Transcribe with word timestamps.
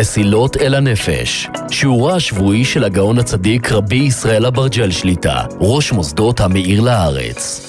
מסילות 0.00 0.56
אל 0.56 0.74
הנפש, 0.74 1.48
שיעורה 1.70 2.14
השבועי 2.14 2.64
של 2.64 2.84
הגאון 2.84 3.18
הצדיק 3.18 3.72
רבי 3.72 3.96
ישראל 3.96 4.46
אברג'ל 4.46 4.90
שליטה, 4.90 5.44
ראש 5.60 5.92
מוסדות 5.92 6.40
המאיר 6.40 6.80
לארץ. 6.80 7.60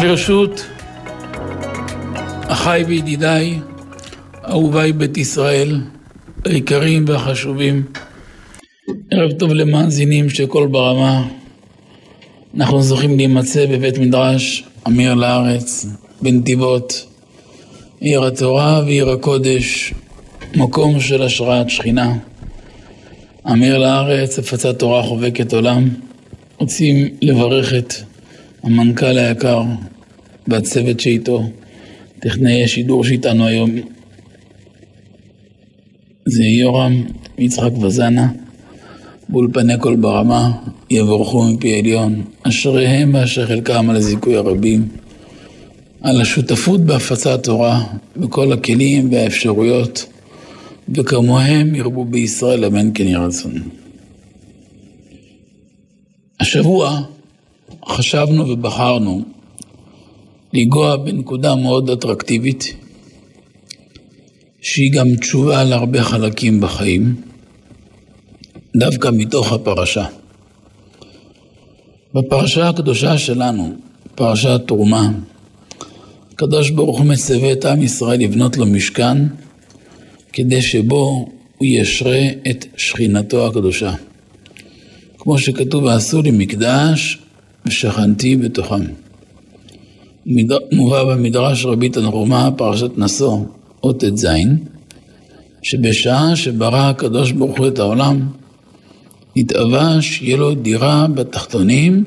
ברשות 0.00 0.66
אחיי 2.48 2.84
וידידיי, 2.84 3.60
אהוביי 4.48 4.92
בית 4.92 5.16
ישראל, 5.16 5.80
היקרים 6.44 7.04
והחשובים, 7.08 7.82
ערב 9.10 9.32
טוב 9.32 9.52
למאזינים 9.52 10.30
של 10.30 10.46
קול 10.46 10.68
ברמה. 10.68 11.28
אנחנו 12.54 12.82
זוכים 12.82 13.16
להימצא 13.16 13.66
בבית 13.66 13.98
מדרש 13.98 14.64
אמיר 14.86 15.14
לארץ, 15.14 15.86
בנתיבות, 16.22 17.06
עיר 18.00 18.24
התורה 18.24 18.82
ועיר 18.84 19.10
הקודש, 19.10 19.94
מקום 20.56 21.00
של 21.00 21.22
השראת 21.22 21.70
שכינה. 21.70 22.18
אמיר 23.52 23.78
לארץ, 23.78 24.38
הפצת 24.38 24.78
תורה 24.78 25.02
חובקת 25.02 25.54
עולם. 25.54 25.88
רוצים 26.58 27.08
לברך 27.22 27.74
את 27.74 27.94
המנכ"ל 28.62 29.18
היקר 29.18 29.62
והצוות 30.46 31.00
שאיתו, 31.00 31.50
טכנאי 32.20 32.64
השידור 32.64 33.04
שאיתנו 33.04 33.46
היום, 33.46 33.70
זה 36.26 36.44
יורם 36.44 37.04
יצחק 37.38 37.72
וזנה, 37.80 38.28
באולפני 39.28 39.78
קול 39.78 39.96
ברמה, 39.96 40.50
יבורכו 40.90 41.44
מפי 41.44 41.78
עליון, 41.78 42.22
אשריהם 42.42 43.14
ואשר 43.14 43.46
חלקם 43.46 43.90
על 43.90 43.96
הזיכוי 43.96 44.36
הרבים, 44.36 44.88
על 46.00 46.20
השותפות 46.20 46.80
בהפצת 46.80 47.44
תורה, 47.44 47.84
בכל 48.16 48.52
הכלים 48.52 49.12
והאפשרויות, 49.12 50.06
וכמוהם 50.94 51.74
ירבו 51.74 52.04
בישראל, 52.04 52.64
אמן 52.64 52.90
כן 52.94 53.06
יהי 53.06 53.16
רצון. 53.16 53.52
השבוע 56.40 57.00
חשבנו 57.88 58.48
ובחרנו 58.48 59.22
לנגוע 60.52 60.96
בנקודה 60.96 61.54
מאוד 61.54 61.90
אטרקטיבית, 61.90 62.74
שהיא 64.60 64.92
גם 64.92 65.06
תשובה 65.20 65.64
להרבה 65.64 66.02
חלקים 66.02 66.60
בחיים, 66.60 67.14
דווקא 68.76 69.08
מתוך 69.12 69.52
הפרשה. 69.52 70.04
בפרשה 72.14 72.68
הקדושה 72.68 73.18
שלנו, 73.18 73.74
פרשת 74.14 74.60
תרומה, 74.66 75.10
הקדוש 76.32 76.70
ברוך 76.70 76.98
הוא 76.98 77.06
מצווה 77.06 77.52
את 77.52 77.64
עם 77.64 77.82
ישראל 77.82 78.20
לבנות 78.20 78.56
לו 78.56 78.66
משכן, 78.66 79.18
כדי 80.32 80.62
שבו 80.62 81.28
הוא 81.58 81.68
ישרה 81.68 82.26
את 82.50 82.66
שכינתו 82.76 83.46
הקדושה. 83.46 83.94
כמו 85.18 85.38
שכתוב, 85.38 85.84
ועשו 85.84 86.22
לי 86.22 86.30
מקדש 86.30 87.18
ושכנתי 87.66 88.36
בתוכם. 88.36 88.84
מובא 90.72 91.04
במדרש 91.04 91.66
רבי 91.66 91.88
תנחומה, 91.88 92.50
פרשת 92.56 92.98
נשוא, 92.98 93.38
אות 93.82 94.04
ט"ז, 94.04 94.26
שבשעה 95.62 96.36
שברא 96.36 96.90
הקדוש 96.90 97.32
ברוך 97.32 97.58
הוא 97.58 97.68
את 97.68 97.78
העולם, 97.78 98.28
התאווה 99.36 100.02
שיהיה 100.02 100.36
לו 100.36 100.54
דירה 100.54 101.06
בתחתונים, 101.14 102.04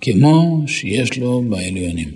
כמו 0.00 0.62
שיש 0.66 1.18
לו 1.18 1.42
בעליונים. 1.48 2.08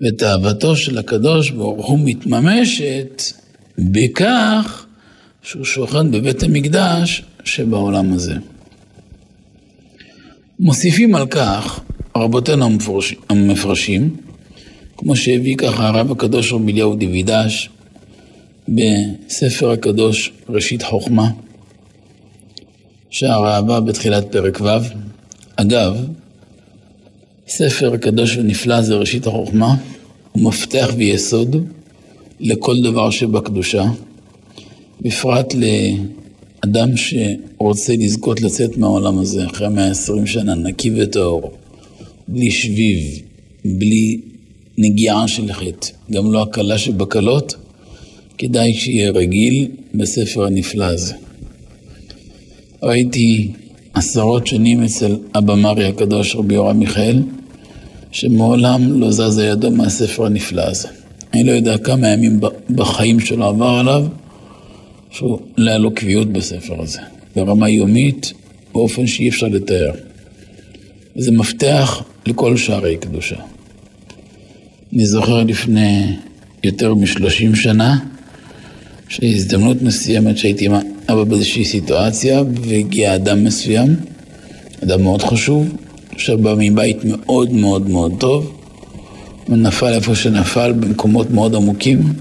ותאוותו 0.00 0.76
של 0.76 0.98
הקדוש 0.98 1.50
ברוך 1.50 1.86
הוא 1.86 1.98
מתממשת 2.04 3.22
בכך 3.78 4.86
שהוא 5.42 5.64
שוכן 5.64 6.10
בבית 6.10 6.42
המקדש 6.42 7.22
שבעולם 7.44 8.12
הזה. 8.12 8.34
מוסיפים 10.60 11.14
על 11.14 11.26
כך 11.26 11.80
רבותינו 12.16 12.68
המפרשים, 13.28 14.16
כמו 14.96 15.16
שהביא 15.16 15.56
ככה 15.56 15.88
הרב 15.88 16.12
הקדוש 16.12 16.52
רבי 16.52 16.72
אליהו 16.72 16.96
דיווידש 16.96 17.70
בספר 18.68 19.70
הקדוש 19.70 20.32
ראשית 20.48 20.82
חוכמה, 20.82 21.30
שהרעבה 23.10 23.80
בתחילת 23.80 24.32
פרק 24.32 24.60
ו'. 24.60 24.68
אגב, 25.56 26.06
ספר 27.48 27.96
קדוש 27.96 28.36
ונפלא 28.36 28.82
זה 28.82 28.94
ראשית 28.94 29.26
החוכמה, 29.26 29.76
הוא 30.32 30.42
מפתח 30.42 30.90
ויסוד 30.96 31.56
לכל 32.40 32.76
דבר 32.82 33.10
שבקדושה, 33.10 33.84
בפרט 35.00 35.54
לאדם 35.54 36.88
שרוצה 36.96 37.92
לזכות 37.98 38.40
לצאת 38.40 38.76
מהעולם 38.76 39.18
הזה 39.18 39.46
אחרי 39.46 39.68
120 39.68 40.26
שנה, 40.26 40.54
נקי 40.54 40.90
וטהור, 40.96 41.52
בלי 42.28 42.50
שביב, 42.50 43.22
בלי 43.64 44.20
נגיעה 44.78 45.28
של 45.28 45.52
חטא, 45.52 45.88
גם 46.10 46.32
לא 46.32 46.42
הקלה 46.42 46.78
שבקלות, 46.78 47.54
כדאי 48.38 48.74
שיהיה 48.74 49.10
רגיל 49.10 49.68
בספר 49.94 50.44
הנפלא 50.44 50.84
הזה. 50.84 51.14
ראיתי 52.82 53.52
עשרות 53.94 54.46
שנים 54.46 54.82
אצל 54.82 55.16
אבא 55.38 55.54
מרי 55.54 55.86
הקדוש 55.86 56.36
רבי 56.36 56.54
יורם 56.54 56.78
מיכאל, 56.78 57.22
שמעולם 58.12 59.00
לא 59.00 59.10
זזה 59.10 59.46
ידו 59.46 59.70
מהספר 59.70 60.26
הנפלא 60.26 60.62
הזה. 60.62 60.88
אני 61.34 61.44
לא 61.44 61.52
יודע 61.52 61.78
כמה 61.78 62.08
ימים 62.08 62.40
בחיים 62.70 63.20
שלו 63.20 63.44
עבר 63.46 63.68
עליו, 63.68 64.06
שהוא 65.10 65.38
לא 65.56 65.70
היה 65.70 65.78
לו 65.78 65.94
קביעות 65.94 66.32
בספר 66.32 66.82
הזה, 66.82 67.00
ברמה 67.36 67.68
יומית, 67.68 68.32
באופן 68.72 69.06
שאי 69.06 69.28
אפשר 69.28 69.46
לתאר. 69.46 69.92
זה 71.16 71.32
מפתח 71.32 72.02
לכל 72.26 72.56
שערי 72.56 72.96
קדושה. 72.96 73.36
אני 74.92 75.06
זוכר 75.06 75.44
לפני 75.44 76.16
יותר 76.64 76.94
משלושים 76.94 77.54
שנה, 77.54 77.98
שהזדמנות 79.08 79.82
מסוימת 79.82 80.38
שהייתי 80.38 80.68
אבא 81.08 81.24
באיזושהי 81.24 81.64
סיטואציה, 81.64 82.42
והגיע 82.62 83.14
אדם 83.14 83.44
מסוים, 83.44 83.96
אדם 84.84 85.02
מאוד 85.02 85.22
חשוב, 85.22 85.68
שבא 86.16 86.54
מבית 86.58 87.04
מאוד 87.04 87.52
מאוד 87.52 87.90
מאוד 87.90 88.12
טוב, 88.18 88.52
ונפל 89.48 89.92
איפה 89.92 90.14
שנפל, 90.14 90.72
במקומות 90.72 91.30
מאוד 91.30 91.54
עמוקים. 91.54 92.12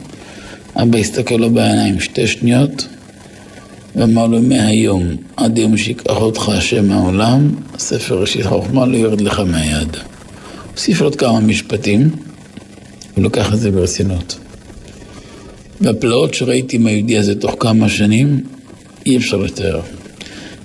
אבא 0.75 0.97
הסתכל 0.97 1.35
לו 1.35 1.49
בעיניים 1.49 1.99
שתי 1.99 2.27
שניות, 2.27 2.87
ואמר 3.95 4.27
לו, 4.27 4.41
מהיום 4.41 5.03
עד 5.37 5.57
יום 5.57 5.77
שיקח 5.77 6.15
אותך 6.17 6.49
השם 6.49 6.87
מהעולם, 6.87 7.55
הספר 7.73 8.21
ראשית 8.21 8.45
חוכמה 8.45 8.85
לא 8.85 8.97
יורד 8.97 9.21
לך 9.21 9.39
מהיד. 9.39 9.97
הוסיף 10.71 11.01
עוד 11.01 11.15
כמה 11.15 11.39
משפטים, 11.39 12.09
הוא 13.15 13.23
לוקח 13.23 13.53
את 13.53 13.59
זה 13.59 13.71
ברצינות. 13.71 14.37
והפלאות 15.81 16.33
שראיתי 16.33 16.75
עם 16.75 16.87
היהודי 16.87 17.17
הזה 17.17 17.35
תוך 17.35 17.55
כמה 17.59 17.89
שנים, 17.89 18.43
אי 19.07 19.17
אפשר 19.17 19.37
לתאר. 19.37 19.81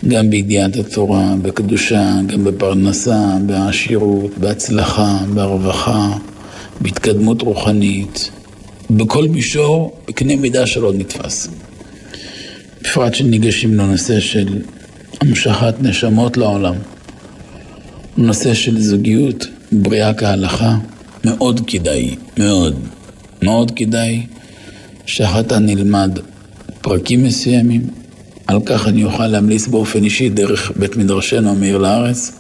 גם 0.09 0.31
בידיעת 0.31 0.77
התורה, 0.77 1.35
בקדושה, 1.43 2.15
גם 2.27 2.45
בפרנסה, 2.45 3.37
בעשירות, 3.47 4.39
בהצלחה, 4.39 5.19
ברווחה, 5.35 6.17
בהתקדמות 6.81 7.43
רוחנית, 7.43 8.31
בכל 8.91 9.29
מישור, 9.29 9.97
בקנה 10.09 10.37
מידה 10.37 10.67
שלא 10.67 10.93
נתפס. 10.93 11.49
בפרט 12.81 13.15
שניגשים 13.15 13.75
לנושא 13.75 14.21
של 14.21 14.62
המשכת 15.21 15.75
נשמות 15.81 16.37
לעולם, 16.37 16.75
נושא 18.17 18.55
של 18.55 18.81
זוגיות, 18.81 19.47
בריאה 19.73 20.15
כהלכה, 20.15 20.77
מאוד 21.25 21.61
כדאי, 21.67 22.17
מאוד, 22.38 22.81
מאוד 23.43 23.73
כדאי 23.77 24.27
שהחתן 25.06 25.67
נלמד 25.67 26.19
פרקים 26.81 27.25
מסוימים, 27.25 28.01
על 28.52 28.60
כך 28.66 28.88
אני 28.88 29.04
אוכל 29.04 29.26
להמליץ 29.26 29.66
באופן 29.66 30.04
אישי 30.04 30.28
דרך 30.28 30.72
בית 30.76 30.96
מדרשנו 30.96 31.50
המאיר 31.50 31.78
לארץ, 31.78 32.32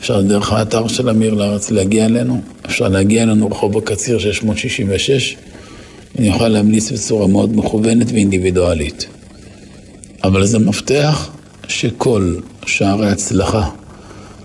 אפשר 0.00 0.22
דרך 0.22 0.52
האתר 0.52 0.88
של 0.88 1.08
המאיר 1.08 1.34
לארץ 1.34 1.70
להגיע 1.70 2.04
אלינו, 2.04 2.40
אפשר 2.66 2.88
להגיע 2.88 3.22
אלינו 3.22 3.50
רחוב 3.50 3.78
הקציר 3.78 4.18
666, 4.18 5.36
אני 6.18 6.28
אוכל 6.28 6.48
להמליץ 6.48 6.92
בצורה 6.92 7.26
מאוד 7.26 7.56
מכוונת 7.56 8.06
ואינדיבידואלית. 8.12 9.06
אבל 10.24 10.46
זה 10.46 10.58
מפתח 10.58 11.30
שכל 11.68 12.34
שערי 12.66 13.08
הצלחה 13.08 13.68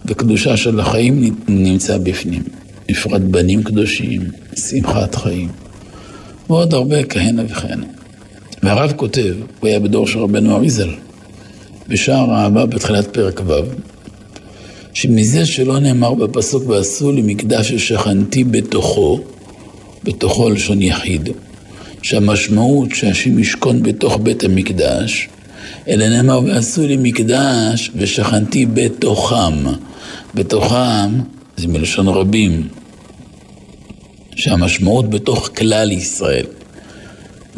וקדושה 0.06 0.58
של 0.58 0.80
החיים 0.80 1.36
נמצא 1.48 1.98
בפנים. 1.98 2.44
בפרט 2.90 3.22
בנים 3.22 3.64
קדושים, 3.64 4.22
שמחת 4.56 5.16
חיים, 5.16 5.50
ועוד 6.50 6.74
הרבה 6.74 7.04
כהנה 7.04 7.44
וכהנה. 7.50 7.99
והרב 8.64 8.92
כותב, 8.96 9.36
הוא 9.60 9.68
היה 9.68 9.80
בדור 9.80 10.08
של 10.08 10.20
רבנו 10.20 10.56
אריזל, 10.56 10.90
בשער 11.88 12.32
האהבה 12.32 12.66
בתחילת 12.66 13.14
פרק 13.14 13.42
ו', 13.46 13.54
שמזה 14.94 15.46
שלא 15.46 15.80
נאמר 15.80 16.14
בפסוק 16.14 16.70
ועשו 16.70 17.12
לי 17.12 17.22
מקדש 17.22 17.72
ששכנתי 17.72 18.44
בתוכו, 18.44 19.20
בתוכו 20.04 20.50
לשון 20.50 20.82
יחיד, 20.82 21.30
שהמשמעות 22.02 22.90
שהשם 22.96 23.40
ישכון 23.40 23.84
בתוך 23.84 24.18
בית 24.24 24.44
המקדש, 24.44 25.30
אלא 25.88 26.08
נאמר 26.10 26.40
ועשו 26.46 26.88
לי 26.88 26.98
מקדש 26.98 27.92
ושכנתי 27.96 28.66
בתוכם. 28.66 29.66
בתוכם 30.36 31.20
זה 31.58 31.68
מלשון 31.68 32.08
רבים, 32.08 32.68
שהמשמעות 34.36 35.10
בתוך 35.10 35.50
כלל 35.58 35.92
ישראל. 35.92 36.46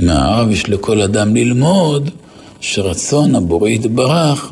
מהרב 0.01 0.51
יש 0.51 0.69
לכל 0.69 1.01
אדם 1.01 1.35
ללמוד 1.35 2.09
שרצון 2.61 3.35
הבורא 3.35 3.69
יתברך 3.69 4.51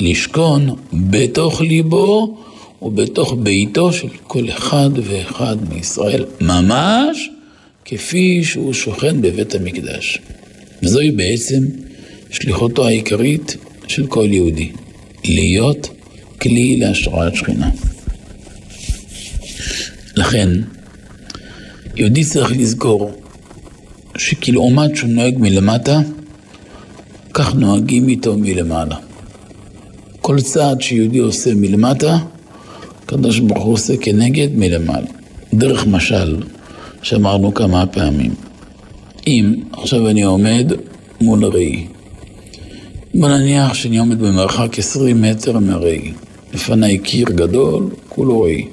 לשכון 0.00 0.76
בתוך 0.92 1.60
ליבו 1.60 2.36
ובתוך 2.82 3.34
ביתו 3.38 3.92
של 3.92 4.08
כל 4.26 4.48
אחד 4.48 4.90
ואחד 5.02 5.56
מישראל, 5.74 6.24
ממש 6.40 7.30
כפי 7.84 8.44
שהוא 8.44 8.72
שוכן 8.72 9.22
בבית 9.22 9.54
המקדש. 9.54 10.18
וזוהי 10.82 11.10
בעצם 11.10 11.64
שליחותו 12.30 12.86
העיקרית 12.86 13.56
של 13.88 14.06
כל 14.06 14.26
יהודי, 14.30 14.72
להיות 15.24 15.88
כלי 16.40 16.76
להשראת 16.76 17.34
שכינה. 17.34 17.70
לכן, 20.16 20.48
יהודי 21.96 22.24
צריך 22.24 22.52
לזכור 22.52 23.25
שכלעומת 24.18 24.96
שהוא 24.96 25.10
נוהג 25.10 25.38
מלמטה, 25.38 26.00
כך 27.34 27.54
נוהגים 27.54 28.08
איתו 28.08 28.36
מלמעלה. 28.38 28.96
כל 30.20 30.40
צעד 30.40 30.80
שיהודי 30.80 31.18
עושה 31.18 31.54
מלמטה, 31.54 32.18
הקדוש 33.02 33.38
ברוך 33.38 33.64
הוא 33.64 33.74
עושה 33.74 33.96
כנגד 33.96 34.48
מלמעלה. 34.54 35.06
דרך 35.54 35.86
משל, 35.86 36.36
שאמרנו 37.02 37.54
כמה 37.54 37.86
פעמים. 37.86 38.34
אם 39.26 39.54
עכשיו 39.72 40.08
אני 40.08 40.22
עומד 40.22 40.72
מול 41.20 41.44
ראי, 41.44 41.86
בוא 43.14 43.28
נניח 43.28 43.74
שאני 43.74 43.98
עומד 43.98 44.18
במרחק 44.18 44.78
20 44.78 45.22
מטר 45.22 45.58
מהראי, 45.58 46.12
לפניי 46.54 46.98
קיר 46.98 47.26
גדול, 47.30 47.90
כולו 48.08 48.40
ראי. 48.40 48.64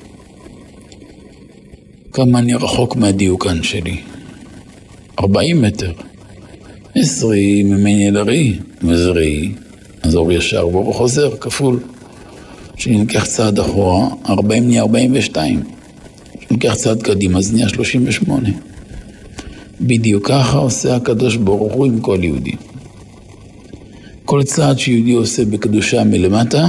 כמה 2.13 2.39
אני 2.39 2.53
רחוק 2.53 2.95
מהדיוקן 2.95 3.63
שלי? 3.63 3.97
40 5.19 5.61
מטר. 5.61 5.91
20 6.95 7.69
ממני 7.69 8.11
לראי, 8.11 8.59
וזה 8.83 9.09
ראי, 9.09 9.51
אז 10.01 10.15
אור 10.15 10.31
ישר 10.31 10.67
ואור 10.67 10.93
חוזר, 10.93 11.37
כפול. 11.37 11.79
כשאני 12.75 12.97
לוקח 12.97 13.25
צעד 13.25 13.59
אחורה, 13.59 14.07
40 14.29 14.67
נהיה 14.67 14.81
42. 14.81 15.63
כשאני 16.39 16.47
לוקח 16.51 16.73
צעד 16.73 17.03
קדימה, 17.03 17.39
אז 17.39 17.53
נהיה 17.53 17.69
38. 17.69 18.49
בדיוק 19.81 20.27
ככה 20.27 20.57
עושה 20.57 20.95
הקדוש 20.95 21.35
ברוך 21.35 21.73
הוא 21.73 21.85
עם 21.85 21.99
כל 21.99 22.19
יהודי. 22.21 22.55
כל 24.25 24.43
צעד 24.43 24.79
שיהודי 24.79 25.11
עושה 25.11 25.45
בקדושה 25.45 26.03
מלמטה, 26.03 26.67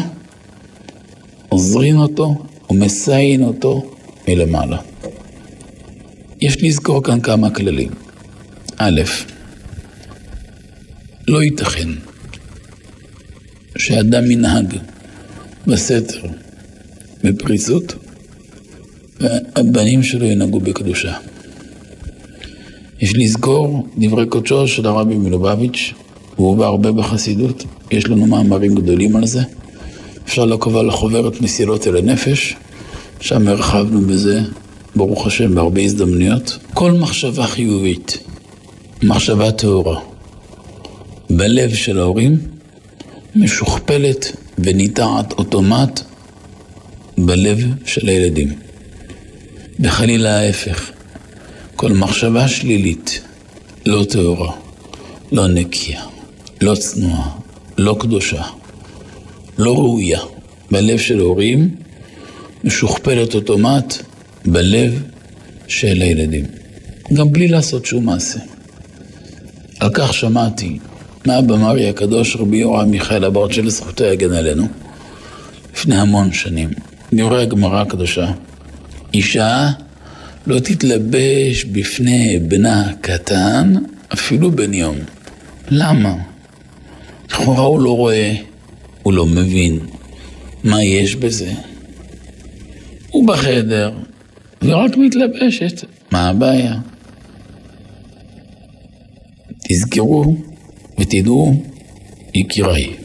עוזרין 1.48 1.96
אותו 1.96 2.34
ומסיין 2.70 3.42
אותו 3.42 3.82
מלמעלה. 4.28 4.78
יש 6.40 6.62
לזכור 6.62 7.02
כאן 7.02 7.20
כמה 7.20 7.50
כללים. 7.50 8.03
א', 8.76 9.02
לא 11.28 11.42
ייתכן 11.42 11.88
שאדם 13.78 14.30
ינהג 14.30 14.76
בסתר 15.66 16.20
בפריצות 17.24 17.94
והבנים 19.20 20.02
שלו 20.02 20.26
ינהגו 20.26 20.60
בקדושה. 20.60 21.14
יש 23.00 23.12
לזכור 23.16 23.86
דברי 23.98 24.26
קודשו 24.26 24.68
של 24.68 24.86
הרבי 24.86 25.14
מלובביץ', 25.14 25.92
הוא 26.36 26.48
הובא 26.48 26.66
הרבה 26.66 26.92
בחסידות, 26.92 27.64
יש 27.90 28.06
לנו 28.06 28.26
מאמרים 28.26 28.74
גדולים 28.74 29.16
על 29.16 29.26
זה. 29.26 29.42
אפשר 30.26 30.44
לקרוא 30.44 30.80
על 30.80 30.88
החוברת 30.88 31.40
מסילות 31.40 31.86
אל 31.86 31.96
הנפש, 31.96 32.56
שם 33.20 33.48
הרחבנו 33.48 34.00
בזה, 34.00 34.40
ברוך 34.96 35.26
השם, 35.26 35.54
בהרבה 35.54 35.80
הזדמנויות. 35.80 36.58
כל 36.74 36.92
מחשבה 36.92 37.46
חיובית, 37.46 38.18
מחשבה 39.06 39.52
טהורה, 39.52 40.00
בלב 41.30 41.74
של 41.74 41.98
ההורים, 41.98 42.38
משוכפלת 43.36 44.36
וניטעת 44.58 45.32
אוטומט 45.32 46.00
בלב 47.18 47.58
של 47.84 48.08
הילדים. 48.08 48.52
וחלילה 49.80 50.38
ההפך, 50.40 50.90
כל 51.76 51.92
מחשבה 51.92 52.48
שלילית, 52.48 53.20
לא 53.86 54.04
טהורה, 54.04 54.52
לא 55.32 55.48
נקייה, 55.48 56.02
לא 56.60 56.74
צנועה, 56.74 57.30
לא 57.78 57.96
קדושה, 58.00 58.42
לא 59.58 59.74
ראויה, 59.74 60.20
בלב 60.70 60.98
של 60.98 61.18
הורים, 61.18 61.74
משוכפלת 62.64 63.34
אוטומט 63.34 63.94
בלב 64.44 65.02
של 65.68 66.02
הילדים, 66.02 66.44
גם 67.12 67.32
בלי 67.32 67.48
לעשות 67.48 67.86
שום 67.86 68.04
מעשה. 68.04 68.53
על 69.80 69.90
כך 69.94 70.14
שמעתי 70.14 70.78
מאבא 71.26 71.56
מרי 71.56 71.88
הקדוש 71.88 72.36
רבי 72.36 72.56
יורם 72.56 72.90
מיכאל 72.90 73.24
אברד 73.24 73.52
שלזכותו 73.52 74.04
יגן 74.04 74.32
עלינו, 74.32 74.66
לפני 75.74 75.96
המון 75.96 76.32
שנים, 76.32 76.70
דברי 77.12 77.42
הגמרא 77.42 77.80
הקדושה, 77.80 78.32
אישה 79.14 79.70
לא 80.46 80.58
תתלבש 80.58 81.64
בפני 81.64 82.38
בנה 82.48 82.90
הקטן 82.90 83.74
אפילו 84.12 84.50
בן 84.50 84.74
יום. 84.74 84.96
למה? 85.68 86.14
לכאורה 87.30 87.62
הוא 87.62 87.80
לא 87.80 87.96
רואה, 87.96 88.34
הוא 89.02 89.12
לא 89.12 89.26
מבין 89.26 89.78
מה 90.64 90.82
יש 90.82 91.16
בזה. 91.16 91.52
הוא 93.10 93.28
בחדר 93.28 93.92
ורק 94.62 94.96
מתלבשת, 94.96 95.84
מה 96.10 96.28
הבעיה? 96.28 96.74
תזכרו 99.68 100.36
ותדעו, 101.00 101.62
יקיריי, 102.34 102.96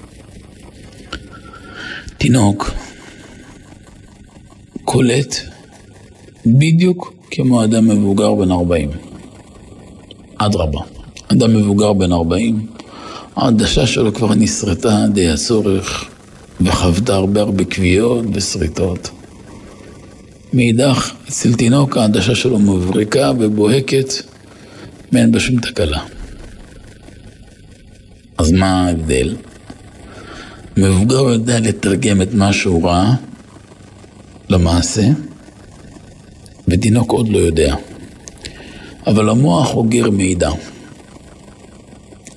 תינוק 2.18 2.72
קולט 4.84 5.36
בדיוק 6.46 7.14
כמו 7.32 7.64
אדם 7.64 7.88
מבוגר 7.88 8.34
בן 8.34 8.52
40. 8.52 8.90
אדרבה, 10.38 10.80
אדם 11.28 11.54
מבוגר 11.54 11.94
בן 11.94 12.12
40, 12.12 12.66
העדשה 13.36 13.88
שלו 13.88 14.14
כבר 14.14 14.36
נסרטה 14.36 15.06
די 15.14 15.30
הצורך 15.30 16.10
וחוותה 16.62 17.16
הרבה 17.16 17.42
הרבה 17.42 17.66
כוויות 17.66 18.26
ושריטות. 18.34 19.10
מאידך, 20.54 21.12
אצל 21.30 21.54
תינוק 21.54 21.98
העדשה 21.98 22.36
שלו 22.36 22.60
מבריקה 22.60 23.32
ובוהקת 23.40 24.14
ואין 25.12 25.32
בה 25.32 25.40
שום 25.40 25.60
תקלה. 25.60 26.19
אז 28.40 28.52
מה 28.52 28.86
ההבדל? 28.86 29.36
מבוגר 30.78 31.16
יודע 31.16 31.60
לתרגם 31.60 32.22
את 32.22 32.34
מה 32.34 32.54
שהוא 32.54 32.86
ראה 32.86 33.14
למעשה, 34.50 35.08
ותינוק 36.68 37.12
עוד 37.12 37.30
לא 37.30 37.38
יודע. 37.38 37.76
אבל 39.08 39.30
המוח 39.30 39.76
אוגר 39.76 40.10
מידע. 40.10 40.50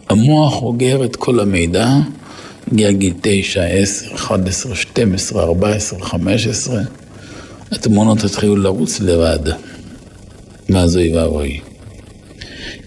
המוח 0.09 0.63
אוגר 0.63 1.05
את 1.05 1.17
כל 1.17 1.41
המידע, 1.41 1.89
הגיע 2.73 2.93
גיל 2.93 3.15
9, 3.21 3.65
10, 3.65 4.15
11, 4.15 4.75
12, 4.75 5.43
14, 5.43 6.01
15, 6.01 6.81
התמונות 7.73 8.25
התחילו 8.25 8.57
לרוץ 8.57 9.01
לבד. 9.01 9.53
ואז 10.69 10.97
אוי 10.97 11.17
ואבוי. 11.17 11.61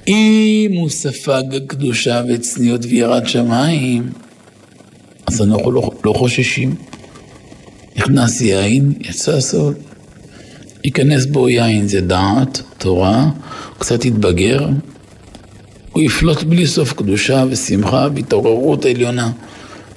אם 0.07 0.71
הוא 0.75 0.89
ספג 0.89 1.43
קדושה 1.67 2.21
וצניעות 2.29 2.85
ויראת 2.85 3.27
שמיים, 3.27 4.09
אז 5.27 5.41
אנחנו 5.41 5.71
לא, 5.71 5.91
לא 6.05 6.13
חוששים. 6.13 6.75
נכנס 7.95 8.41
יין, 8.41 8.93
יצא 8.99 9.39
סוד. 9.39 9.75
ייכנס 10.83 11.25
בו 11.25 11.49
יין 11.49 11.87
זה 11.87 12.01
דעת, 12.01 12.61
תורה, 12.77 13.29
קצת 13.77 14.05
יתבגר, 14.05 14.67
הוא 15.91 16.03
יפלוט 16.03 16.43
בלי 16.43 16.67
סוף 16.67 16.93
קדושה 16.93 17.43
ושמחה 17.49 18.07
והתעוררות 18.15 18.85
עליונה, 18.85 19.31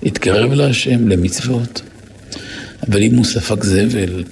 יתקרב 0.03 0.53
להשם, 0.53 1.09
למצוות. 1.09 1.83
אבל 2.88 3.03
אם 3.03 3.17
הוא 3.17 3.25
ספק 3.25 3.65
זבל, 3.65 4.25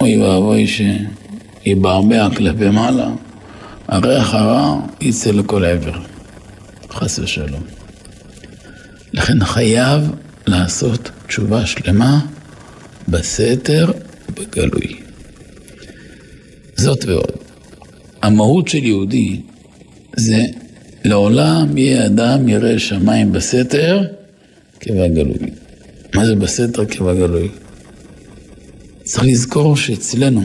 אוי 0.00 0.22
ואבוי 0.22 0.66
שיבעבע 0.66 2.28
כלפי 2.36 2.70
מעלה, 2.70 3.10
הריח 3.88 4.34
הרע 4.34 4.80
יצא 5.00 5.30
לכל 5.30 5.64
עבר, 5.64 5.92
חס 6.90 7.18
ושלום. 7.18 7.62
לכן 9.12 9.44
חייב 9.44 10.10
לעשות 10.46 11.10
תשובה 11.26 11.66
שלמה 11.66 12.20
בסתר 13.08 13.90
ובגלוי. 14.28 14.96
זאת 16.76 17.04
ועוד. 17.04 17.30
המהות 18.22 18.68
של 18.68 18.84
יהודי 18.84 19.40
זה 20.16 20.44
לעולם 21.04 21.78
יהיה 21.78 22.06
אדם 22.06 22.48
ירא 22.48 22.78
שמיים 22.78 23.32
בסתר 23.32 24.02
כבגלוי. 24.80 25.50
מה 26.14 26.26
זה 26.26 26.34
בסתר 26.34 26.84
כבגלוי? 26.84 27.48
צריך 29.04 29.24
לזכור 29.24 29.76
שאצלנו, 29.76 30.42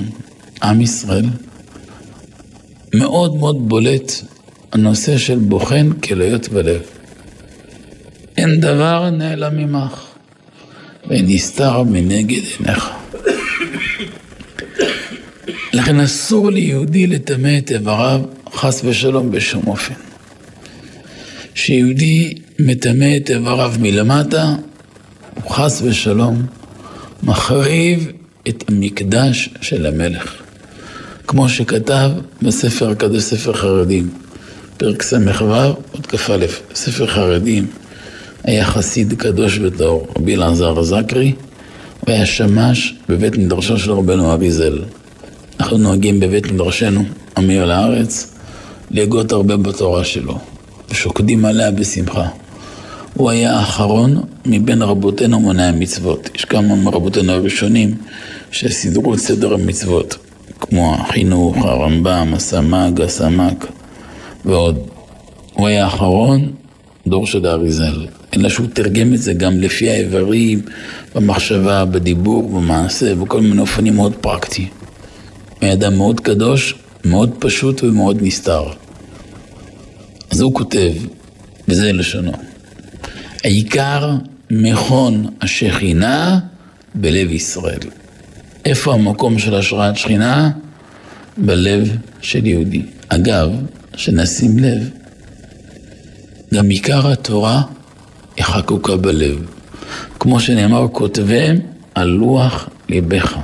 עם 0.64 0.82
ישראל, 0.82 1.26
מאוד 2.94 3.36
מאוד 3.36 3.70
בולט 3.70 4.12
הנושא 4.72 5.18
של 5.18 5.38
בוחן 5.38 5.94
כליות 5.94 6.50
בלב. 6.50 6.82
אין 8.38 8.60
דבר 8.60 9.10
נעלם 9.10 9.58
ממך, 9.58 10.06
ונסתר 11.08 11.84
מנגד 11.84 12.42
עיניך. 12.58 12.90
לכן 15.74 16.00
אסור 16.00 16.52
ליהודי 16.52 17.08
לטמא 17.08 17.58
את 17.58 17.72
איבריו, 17.72 18.22
חס 18.54 18.82
ושלום, 18.86 19.32
בשום 19.32 19.68
אופן. 19.68 19.94
כשיהודי 21.54 22.34
מטמא 22.60 23.18
את 23.18 23.30
איבריו 23.30 23.74
מלמטה, 23.80 24.56
הוא 25.36 25.52
חס 25.52 25.82
ושלום 25.82 26.46
מחריב 27.24 28.12
את 28.48 28.64
המקדש 28.70 29.50
של 29.62 29.86
המלך. 29.86 30.42
כמו 31.32 31.50
שכתב 31.50 32.10
בספר 32.42 32.90
הקדוש, 32.90 33.24
ספר 33.24 33.54
חרדים, 33.54 34.10
פרק 34.78 35.02
ס"ו, 35.02 35.16
עוד 35.92 36.08
כ"א, 36.08 36.46
ספר 36.76 37.08
חרדים, 37.08 37.68
היה 38.44 38.66
חסיד 38.66 39.14
קדוש 39.14 39.60
וטהור, 39.60 40.08
רבי 40.18 40.36
אלעזר 40.36 40.84
זקרי, 40.84 41.34
הוא 42.00 42.14
היה 42.14 42.26
שמש 42.26 42.96
בבית 43.10 43.38
מדרשו 43.38 43.78
של 43.78 43.92
רבנו 43.92 44.34
אביזל. 44.34 44.80
אנחנו 45.60 45.78
נוהגים 45.78 46.20
בבית 46.20 46.52
מדרשנו, 46.52 47.04
עמי 47.38 47.60
על 47.60 47.72
הארץ, 47.72 48.34
להגות 48.92 49.32
הרבה 49.32 49.58
בתורה 49.58 50.04
שלו, 50.04 50.38
ושוקדים 50.90 51.46
עליה 51.46 51.72
בשמחה. 51.72 52.28
הוא 53.14 53.30
היה 53.30 53.60
האחרון 53.60 54.22
מבין 54.46 54.82
רבותינו 54.82 55.40
מוני 55.40 55.64
המצוות. 55.64 56.30
יש 56.36 56.46
כמה 56.46 56.76
מרבותינו 56.76 57.32
הראשונים 57.32 57.96
שסידרו 58.52 59.14
את 59.14 59.20
סדר 59.20 59.54
המצוות, 59.54 60.18
כמו 60.62 60.96
החינוך, 60.96 61.58
הרמב"ם, 61.58 62.34
הסמ"ג, 62.34 63.02
הסמ"ק 63.02 63.66
ועוד. 64.46 64.78
הוא 65.54 65.68
היה 65.68 65.86
האחרון, 65.86 66.52
דור 67.08 67.28
של 67.28 67.46
האריזל. 67.46 68.06
אלא 68.36 68.50
שהוא 68.50 68.68
תרגם 68.74 69.14
את 69.14 69.22
זה 69.22 69.34
גם 69.34 69.60
לפי 69.60 69.90
האיברים, 69.90 70.62
במחשבה, 71.16 71.86
בדיבור, 71.86 72.50
במעשה, 72.50 73.16
בכל 73.16 73.42
מיני 73.42 73.62
אופנים 73.62 73.96
מאוד 73.96 74.14
פרקטיים. 74.22 74.68
הוא 74.68 75.58
היה 75.62 75.74
אדם 75.74 75.98
מאוד 75.98 76.20
קדוש, 76.20 76.76
מאוד 77.06 77.32
פשוט 77.40 77.84
ומאוד 77.84 78.18
נסתר. 78.22 78.64
אז 80.32 80.42
הוא 80.42 80.54
כותב, 80.54 80.92
וזה 81.68 81.94
לשונו, 81.94 82.32
העיקר 83.44 84.16
מכון 84.52 85.26
השכינה 85.42 86.40
בלב 86.96 87.32
ישראל. 87.32 87.80
איפה 88.66 88.94
המקום 88.94 89.40
של 89.40 89.56
השראת 89.56 89.98
שכינה? 89.98 90.52
בלב 91.38 91.98
של 92.22 92.46
יהודי. 92.46 92.82
אגב, 93.08 93.50
שנשים 93.96 94.60
לב, 94.60 94.90
גם 96.54 96.70
עיקר 96.70 97.12
התורה 97.12 97.62
היא 98.38 98.46
חקוקה 98.46 98.96
בלב. 98.96 99.46
כמו 100.20 100.40
שנאמר, 100.40 100.88
כותביהם 100.92 101.60
על 101.96 102.08
לוח 102.08 102.70
ליבך, 102.90 103.38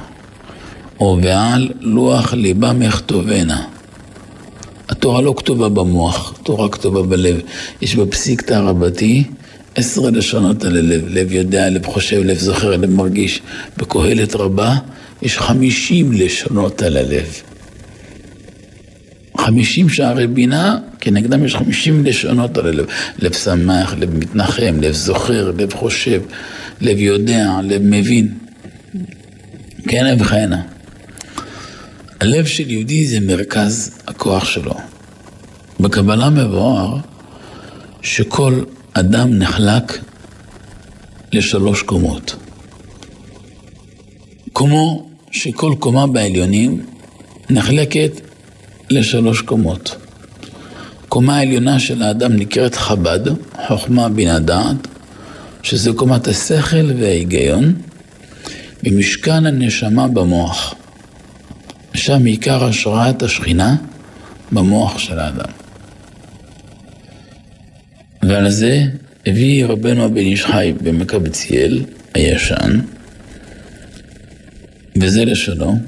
או 0.99 1.19
ועל 1.21 1.69
לוח 1.79 2.33
ליבם 2.33 2.81
יכתובנה. 2.81 3.63
התורה 4.89 5.21
לא 5.21 5.33
כתובה 5.37 5.69
במוח, 5.69 6.33
התורה 6.41 6.69
כתובה 6.69 7.03
בלב. 7.03 7.39
יש 7.81 7.95
בפסיקתא 7.95 8.53
רבתי 8.53 9.23
עשרה 9.77 10.11
לשונות 10.11 10.63
על 10.63 10.77
הלב, 10.77 11.07
לב 11.07 11.31
יודע, 11.31 11.69
לב 11.69 11.85
חושב, 11.85 12.21
לב 12.23 12.37
זוכר, 12.37 12.69
לב 12.77 12.89
מרגיש. 12.89 13.41
בקהלת 13.77 14.35
רבה 14.35 14.75
יש 15.21 15.37
חמישים 15.37 16.11
לשונות 16.11 16.81
על 16.81 16.97
הלב. 16.97 17.41
חמישים 19.37 19.89
שערי 19.89 20.27
בינה, 20.27 20.77
כנגדם 20.99 21.45
יש 21.45 21.55
חמישים 21.55 22.05
לשונות 22.05 22.57
על 22.57 22.67
הלב. 22.67 22.85
לב 23.19 23.33
שמח, 23.33 23.93
לב 23.99 24.15
מתנחם, 24.15 24.75
לב 24.81 24.93
זוכר, 24.93 25.51
לב 25.57 25.73
חושב, 25.73 26.21
לב 26.81 26.97
יודע, 26.97 27.51
לב 27.63 27.81
מבין. 27.83 28.33
כן 29.87 30.15
וכהנה. 30.19 30.61
הלב 32.19 32.45
של 32.45 32.71
יהודי 32.71 33.07
זה 33.07 33.19
מרכז 33.19 33.97
הכוח 34.07 34.45
שלו. 34.45 34.73
בקבלה 35.79 36.29
מבואר 36.29 36.97
שכל 38.01 38.63
אדם 38.99 39.33
נחלק 39.33 39.99
לשלוש 41.33 41.81
קומות. 41.81 42.35
כמו 44.55 45.09
שכל 45.31 45.75
קומה 45.79 46.07
בעליונים 46.07 46.85
נחלקת 47.49 48.11
לשלוש 48.89 49.41
קומות. 49.41 49.95
קומה 51.09 51.37
העליונה 51.37 51.79
של 51.79 52.03
האדם 52.03 52.33
נקראת 52.33 52.75
חב"ד, 52.75 53.19
חוכמה 53.67 54.09
בינה 54.09 54.39
דעת, 54.39 54.87
שזה 55.63 55.91
קומת 55.93 56.27
השכל 56.27 56.91
וההיגיון, 56.99 57.73
ומשכן 58.83 59.45
הנשמה 59.45 60.07
במוח. 60.07 60.73
שם 61.93 62.25
עיקר 62.25 62.63
השראת 62.63 63.23
השכינה 63.23 63.75
במוח 64.51 64.97
של 64.97 65.19
האדם. 65.19 65.66
ועל 68.27 68.49
זה 68.49 68.83
הביא 69.25 69.65
רבנו 69.65 70.05
הבן 70.05 70.17
איש 70.17 70.45
חי 70.45 70.73
במקבציאל 70.83 71.83
הישן, 72.13 72.79
וזה 75.01 75.25
לשונו, 75.25 75.79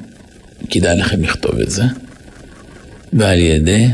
כדאי 0.70 0.98
לכם 0.98 1.24
לכתוב 1.24 1.60
את 1.60 1.70
זה, 1.72 1.84
ועל 3.14 3.40
ידי 3.40 3.88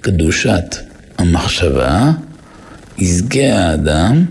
קדושת 0.00 0.76
המחשבה 1.18 2.12
יזכה 2.98 3.52
האדם 3.52 4.24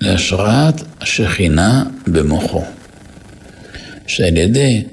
להשראת 0.00 0.82
השכינה 1.00 1.84
במוחו. 2.06 2.64
שעל 4.06 4.36
ידי 4.36 4.84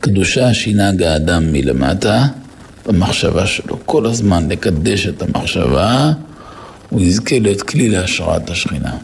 קדושה 0.00 0.54
שינהג 0.54 1.02
האדם 1.02 1.52
מלמטה 1.52 2.26
במחשבה 2.86 3.46
שלו, 3.46 3.78
כל 3.86 4.06
הזמן 4.06 4.48
לקדש 4.48 5.06
את 5.06 5.22
המחשבה 5.22 6.12
הוא 6.90 7.00
יזכה 7.00 7.38
להיות 7.38 7.62
כלי 7.62 7.88
להשראת 7.88 8.50
השכינה. 8.50 8.96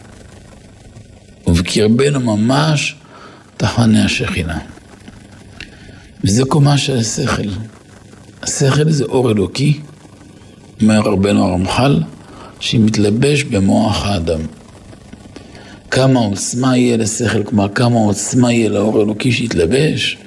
ובקרבנו 1.46 2.20
ממש 2.20 2.94
תחנה 3.56 4.04
השכינה. 4.04 4.58
וזה 6.24 6.44
קומה 6.44 6.78
של 6.78 6.96
השכל. 6.96 7.48
השכל 8.42 8.90
זה 8.90 9.04
אור 9.04 9.30
אלוקי, 9.30 9.80
אומר 10.82 11.00
רבנו 11.00 11.44
הרמח"ל, 11.44 12.02
שמתלבש 12.60 13.42
במוח 13.42 14.06
האדם. 14.06 14.40
כמה 15.90 16.20
עוצמה 16.20 16.76
יהיה 16.76 16.96
לשכל, 16.96 17.44
כלומר 17.44 17.68
כמה 17.68 17.96
עוצמה 17.96 18.52
יהיה 18.52 18.68
לאור 18.68 19.02
אלוקי 19.02 19.32
שיתלבש, 19.32 20.18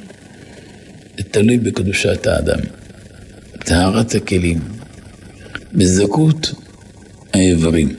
זה 1.18 1.24
תלוי 1.24 1.58
בקדושת 1.58 2.28
האדם, 2.28 2.60
טהרת 3.66 4.16
הכלים, 4.16 4.60
בזכות 5.74 6.54
האיברים. 7.34 7.96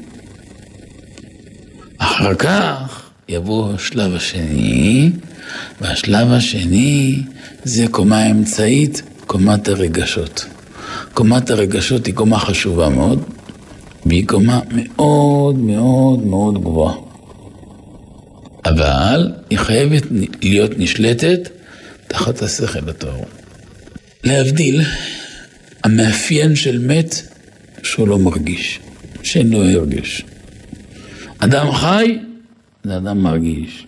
אחר 1.98 2.34
כך 2.34 3.10
יבוא 3.28 3.74
השלב 3.74 4.14
השני, 4.14 5.10
והשלב 5.80 6.32
השני 6.32 7.22
זה 7.64 7.84
קומה 7.90 8.30
אמצעית, 8.30 9.02
קומת 9.26 9.68
הרגשות. 9.68 10.46
קומת 11.14 11.50
הרגשות 11.50 12.06
היא 12.06 12.14
קומה 12.14 12.38
חשובה 12.38 12.88
מאוד, 12.88 13.22
והיא 14.06 14.26
קומה 14.26 14.60
מאוד 14.70 15.58
מאוד 15.58 16.26
מאוד 16.26 16.60
גבוהה. 16.60 16.94
אבל 18.64 19.32
היא 19.50 19.58
חייבת 19.58 20.02
להיות 20.42 20.70
נשלטת 20.76 21.48
תחת 22.08 22.42
השכל 22.42 22.90
הטהור. 22.90 23.26
להבדיל, 24.24 24.80
המאפיין 25.84 26.56
של 26.56 26.78
מת 26.78 27.14
שהוא 27.82 28.08
לא 28.08 28.18
מרגיש. 28.18 28.80
שאין 29.22 29.50
לו 29.50 29.64
הרגש. 29.64 30.24
אדם 31.38 31.72
חי 31.72 32.18
זה 32.84 32.96
אדם 32.96 33.18
מרגיש. 33.18 33.86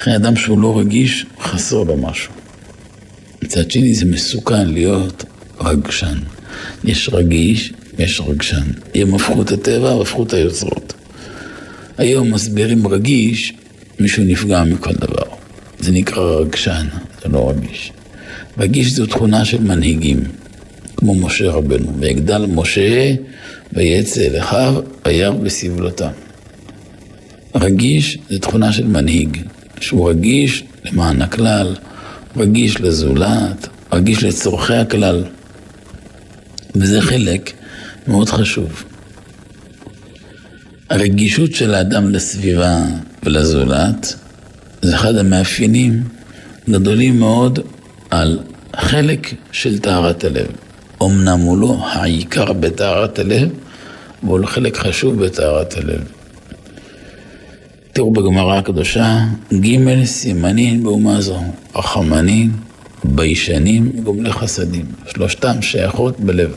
לכן 0.00 0.10
אדם 0.10 0.36
שהוא 0.36 0.58
לא 0.58 0.78
רגיש, 0.78 1.26
חסר 1.40 1.82
לו 1.82 1.96
משהו. 1.96 2.32
מצד 3.42 3.70
שני 3.70 3.94
זה 3.94 4.06
מסוכן 4.06 4.68
להיות 4.68 5.24
רגשן. 5.60 6.18
יש 6.84 7.10
רגיש 7.12 7.72
ויש 7.96 8.20
רגשן. 8.20 8.66
הם 8.94 9.14
הפכו 9.14 9.42
את 9.42 9.52
הטבע 9.52 9.94
והפכו 9.94 10.22
את 10.22 10.32
היוצרות. 10.32 10.94
היום 11.98 12.34
מסבירים 12.34 12.86
רגיש, 12.86 13.54
מישהו 14.00 14.24
נפגע 14.24 14.64
מכל 14.64 14.92
דבר. 14.92 15.24
זה 15.78 15.92
נקרא 15.92 16.22
רגשן, 16.22 16.86
זה 17.22 17.28
לא 17.28 17.50
רגיש. 17.50 17.92
רגיש 18.58 18.92
זו 18.92 19.06
תכונה 19.06 19.44
של 19.44 19.60
מנהיגים, 19.60 20.24
כמו 20.96 21.14
משה 21.14 21.50
רבנו. 21.50 21.92
ויגדל 22.00 22.46
משה 22.48 23.14
ויצא 23.72 24.20
אל 24.20 24.38
אחיו, 24.40 24.74
וירא 25.06 25.30
בסבלותם. 25.30 26.10
רגיש 27.54 28.18
זה 28.30 28.38
תכונה 28.38 28.72
של 28.72 28.86
מנהיג, 28.86 29.38
שהוא 29.80 30.10
רגיש 30.10 30.64
למען 30.84 31.22
הכלל, 31.22 31.74
רגיש 32.36 32.80
לזולת, 32.80 33.68
רגיש 33.92 34.24
לצורכי 34.24 34.74
הכלל. 34.74 35.24
וזה 36.74 37.00
חלק 37.00 37.52
מאוד 38.08 38.28
חשוב. 38.28 38.84
הרגישות 40.90 41.54
של 41.54 41.74
האדם 41.74 42.10
לסביבה 42.10 42.78
ולזולת 43.22 44.14
זה 44.82 44.94
אחד 44.94 45.16
המאפיינים 45.16 46.02
גדולים 46.70 47.18
מאוד 47.18 47.58
על 48.10 48.38
חלק 48.76 49.34
של 49.52 49.78
טהרת 49.78 50.24
הלב. 50.24 50.46
אמנם 51.02 51.38
הוא 51.40 51.58
לא 51.58 51.86
העיקר 51.92 52.52
בטהרת 52.52 53.18
הלב, 53.18 53.48
אבל 54.22 54.38
הוא 54.38 54.46
חלק 54.46 54.76
חשוב 54.76 55.24
בטהרת 55.24 55.74
הלב. 55.76 56.04
תראו 57.92 58.12
בגמרא 58.12 58.58
הקדושה, 58.58 59.18
ג' 59.52 60.04
סימנים 60.04 60.82
באומה 60.82 61.20
זו, 61.20 61.40
רחמנים, 61.76 62.52
ביישנים 63.04 63.92
וגומלי 63.98 64.32
חסדים. 64.32 64.86
שלושתם 65.06 65.62
שייכות 65.62 66.20
בלב. 66.20 66.54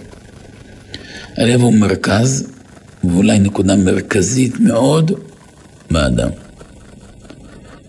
הלב 1.38 1.62
הוא 1.62 1.74
מרכז, 1.74 2.48
ואולי 3.04 3.40
נקודה 3.40 3.76
מרכזית 3.76 4.60
מאוד 4.60 5.12
באדם. 5.92 6.30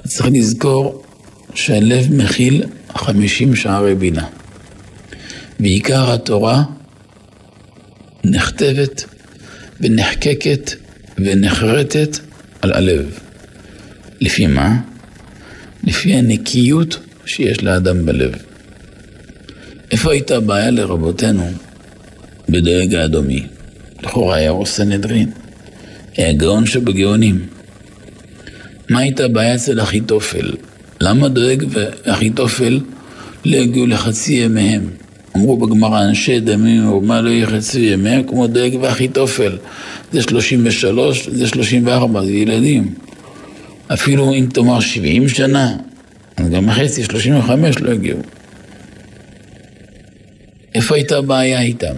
צריך 0.07 0.29
לזכור 0.33 1.03
שהלב 1.55 2.13
מכיל 2.13 2.65
חמישים 2.97 3.57
שערי 3.57 3.95
בינה. 3.95 4.25
ועיקר 5.61 6.13
התורה 6.13 6.63
נכתבת 8.25 9.05
ונחקקת 9.81 10.71
ונחרטת 11.19 12.19
על 12.63 12.73
הלב. 12.73 13.19
לפי 14.21 14.47
מה? 14.47 14.77
לפי 15.85 16.15
הנקיות 16.15 16.99
שיש 17.27 17.63
לאדם 17.63 18.07
בלב. 18.07 18.35
איפה 19.91 20.13
הייתה 20.13 20.37
הבעיה 20.37 20.71
לרבותינו? 20.71 21.51
בדואג 22.49 22.95
האדומי. 22.95 23.47
לכאורה 24.03 24.37
היה 24.37 24.51
ראש 24.51 24.69
סנהדרין. 24.69 25.31
היה 26.17 26.33
גאון 26.33 26.67
שבגאונים. 26.67 27.47
מה 28.89 28.99
הייתה 28.99 29.25
הבעיה 29.25 29.55
אצל 29.55 29.81
אחיתופל? 29.81 30.53
למה 31.01 31.29
דואג 31.29 31.65
ואחיתופל 31.71 32.81
לא 33.45 33.57
הגיעו 33.57 33.87
לחצי 33.87 34.33
ימיהם? 34.33 34.91
אמרו 35.37 35.57
בגמרא, 35.57 36.05
אנשי 36.05 36.41
דמים 36.41 36.89
ומה 36.89 37.21
לא 37.21 37.31
יחצו 37.31 37.79
ימיהם 37.79 38.23
כמו 38.23 38.47
דואג 38.47 38.79
ואחיתופל. 38.81 39.59
זה 40.13 40.23
33, 40.23 41.29
זה 41.29 41.47
34, 41.47 42.23
זה 42.23 42.31
ילדים. 42.31 42.95
אפילו 43.89 44.35
אם 44.35 44.47
תאמר 44.53 44.81
70 44.81 45.29
שנה, 45.29 45.77
אז 46.37 46.49
גם 46.51 46.69
החצי, 46.69 47.05
35 47.05 47.79
לא 47.79 47.91
הגיעו. 47.91 48.19
איפה 50.75 50.95
הייתה 50.95 51.19
הבעיה 51.19 51.61
איתם? 51.61 51.95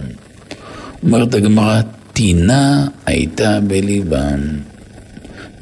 אומרת 1.02 1.34
הגמרא, 1.34 1.80
טינה 2.12 2.86
הייתה 3.06 3.60
בליבם. 3.60 4.40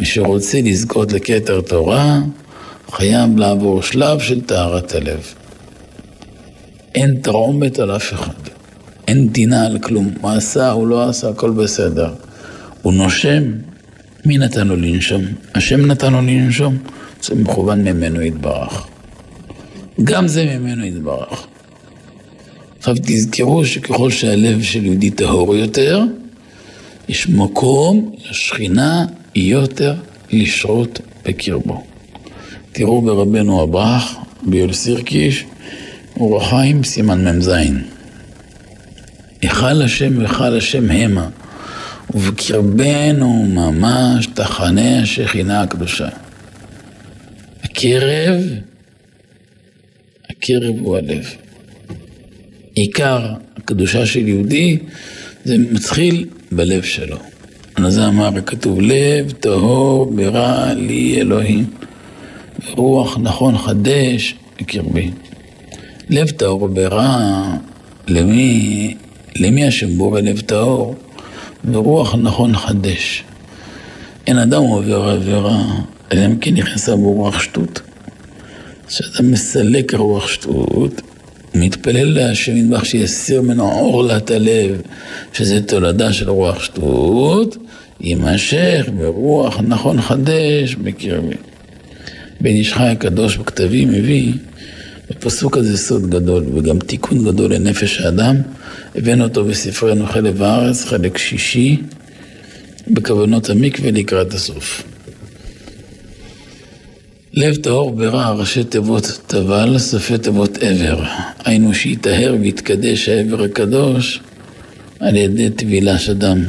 מי 0.00 0.06
שרוצה 0.06 0.60
לזכות 0.64 1.12
לכתר 1.12 1.60
תורה, 1.60 2.20
חייב 2.90 3.38
לעבור 3.38 3.82
שלב 3.82 4.20
של 4.20 4.40
טהרת 4.40 4.94
הלב. 4.94 5.35
אין 6.96 7.16
תרעומת 7.22 7.78
על 7.78 7.96
אף 7.96 8.12
אחד. 8.12 8.32
אין 9.08 9.28
טינה 9.28 9.66
על 9.66 9.78
כלום. 9.78 10.10
מה 10.22 10.36
עשה, 10.36 10.70
הוא 10.70 10.86
לא 10.86 11.08
עשה, 11.08 11.28
הכל 11.28 11.50
בסדר. 11.50 12.14
הוא 12.82 12.92
נושם, 12.92 13.42
מי 14.24 14.38
נתן 14.38 14.68
לו 14.68 14.76
לנשום? 14.76 15.22
השם 15.54 15.86
נתן 15.86 16.12
לו 16.12 16.20
לנשום, 16.20 16.78
זה 17.22 17.34
מכוון 17.34 17.84
ממנו 17.84 18.22
יתברך. 18.22 18.86
גם 20.04 20.28
זה 20.28 20.44
ממנו 20.58 20.84
יתברך. 20.84 21.46
עכשיו 22.78 22.94
תזכרו 23.02 23.64
שככל 23.64 24.10
שהלב 24.10 24.62
של 24.62 24.84
יהודי 24.84 25.10
טהור 25.10 25.56
יותר, 25.56 26.02
יש 27.08 27.28
מקום 27.28 28.12
לשכינה 28.30 29.06
יותר 29.34 29.94
לשרות 30.30 31.00
בקרבו. 31.24 31.84
תראו 32.72 33.02
ברבנו 33.02 33.62
הברך, 33.62 34.16
ביול 34.42 34.72
סירקיש, 34.72 35.44
אור 36.16 36.42
החיים, 36.42 36.84
סימן 36.84 37.28
מ"ז. 37.28 37.50
היכל 39.42 39.82
השם 39.82 40.18
והיכל 40.18 40.56
השם 40.56 40.90
המה, 40.90 41.28
ובקרבנו 42.14 43.46
ממש 43.48 44.26
תחנה 44.26 45.02
השכינה 45.02 45.62
הקדושה. 45.62 46.08
הקרב, 47.64 48.42
הקרב 50.30 50.74
הוא 50.78 50.96
הלב. 50.96 51.26
עיקר 52.74 53.26
הקדושה 53.56 54.06
של 54.06 54.28
יהודי 54.28 54.78
זה 55.44 55.58
מתחיל 55.58 56.26
בלב 56.52 56.82
שלו. 56.82 57.18
על 57.74 57.90
זה 57.90 58.06
אמר, 58.06 58.30
כתוב, 58.46 58.80
לב 58.80 59.30
טהור 59.30 60.06
ברע 60.06 60.74
לי 60.74 61.20
אלוהים, 61.20 61.66
רוח 62.74 63.18
נכון 63.22 63.58
חדש 63.58 64.34
בקרבי. 64.60 65.10
לב 66.10 66.30
טהור 66.30 66.68
ברע, 66.68 67.54
למי, 68.08 68.94
למי 69.36 69.66
השם 69.66 69.98
בורא 69.98 70.20
לב 70.20 70.40
טהור? 70.40 70.94
ורוח 71.72 72.14
נכון 72.14 72.56
חדש. 72.56 73.24
אין 74.26 74.38
אדם 74.38 74.62
עובר 74.62 75.08
עבירה, 75.08 75.64
אלא 76.12 76.26
אם 76.26 76.36
כן 76.38 76.54
נכנסה 76.54 76.96
בו 76.96 77.12
רוח 77.12 77.40
שטות. 77.40 77.80
כשאדם 78.88 79.30
מסלק 79.30 79.94
רוח 79.94 80.28
שטות, 80.28 81.02
מתפלל 81.54 82.14
להשם 82.14 82.56
ידבח 82.56 82.84
שיסיר 82.84 83.42
ממנו 83.42 83.72
עורלת 83.72 84.30
הלב, 84.30 84.80
שזה 85.32 85.62
תולדה 85.62 86.12
של 86.12 86.30
רוח 86.30 86.62
שטות, 86.62 87.56
יימשך 88.00 88.88
ברוח 88.96 89.60
נכון 89.60 90.02
חדש 90.02 90.74
בקרבי. 90.74 91.36
בן 92.40 92.50
איש 92.50 92.72
הקדוש 92.76 93.36
בכתבים 93.36 93.88
מביא 93.88 94.32
בפסוק 95.10 95.56
הזה 95.56 95.76
סוד 95.76 96.10
גדול 96.10 96.44
וגם 96.54 96.78
תיקון 96.78 97.24
גדול 97.24 97.54
לנפש 97.54 98.00
האדם, 98.00 98.36
הבאנו 98.94 99.24
אותו 99.24 99.44
בספרנו 99.44 100.06
חלב 100.06 100.42
הארץ, 100.42 100.84
חלק 100.84 101.18
שישי, 101.18 101.76
בכוונות 102.88 103.50
המקווה 103.50 103.90
לקראת 103.90 104.34
הסוף. 104.34 104.82
לב 107.32 107.54
טהור 107.54 107.90
ברע, 107.90 108.30
ראשי 108.30 108.64
תיבות 108.64 109.20
טבל, 109.26 109.78
סופי 109.78 110.18
תיבות 110.18 110.58
עבר. 110.60 111.04
היינו 111.44 111.74
שיטהר 111.74 112.36
ויתקדש 112.40 113.08
העבר 113.08 113.42
הקדוש 113.42 114.20
על 115.00 115.16
ידי 115.16 115.50
טבילה 115.50 115.98
של 115.98 116.14
דם. 116.14 116.44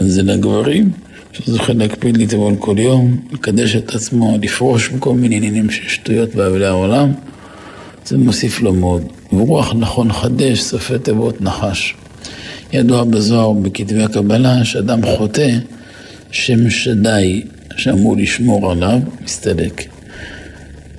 זה 0.00 0.22
לגברים, 0.22 0.90
שזוכה 1.32 1.72
להקפיד 1.72 2.16
לטבול 2.16 2.54
כל 2.58 2.78
יום, 2.78 3.16
לקדש 3.32 3.76
את 3.76 3.94
עצמו, 3.94 4.38
לפרוש 4.42 4.92
מכל 4.92 5.14
מיני 5.14 5.36
עניינים 5.36 5.70
של 5.70 5.88
שטויות 5.88 6.34
באבלי 6.34 6.66
העולם. 6.66 7.12
זה 8.08 8.18
מוסיף 8.18 8.60
לו 8.60 8.74
מאוד. 8.74 9.02
ורוח 9.32 9.74
נכון 9.78 10.12
חדש, 10.12 10.60
סופי 10.60 10.98
תיבות 10.98 11.40
נחש. 11.40 11.94
ידוע 12.72 13.04
בזוהר 13.04 13.52
בכתבי 13.52 14.02
הקבלה 14.02 14.64
שאדם 14.64 15.00
חוטא, 15.06 15.50
שם 16.30 16.70
שדי 16.70 17.42
שאמור 17.76 18.16
לשמור 18.16 18.72
עליו, 18.72 18.98
מסתלק. 19.24 19.84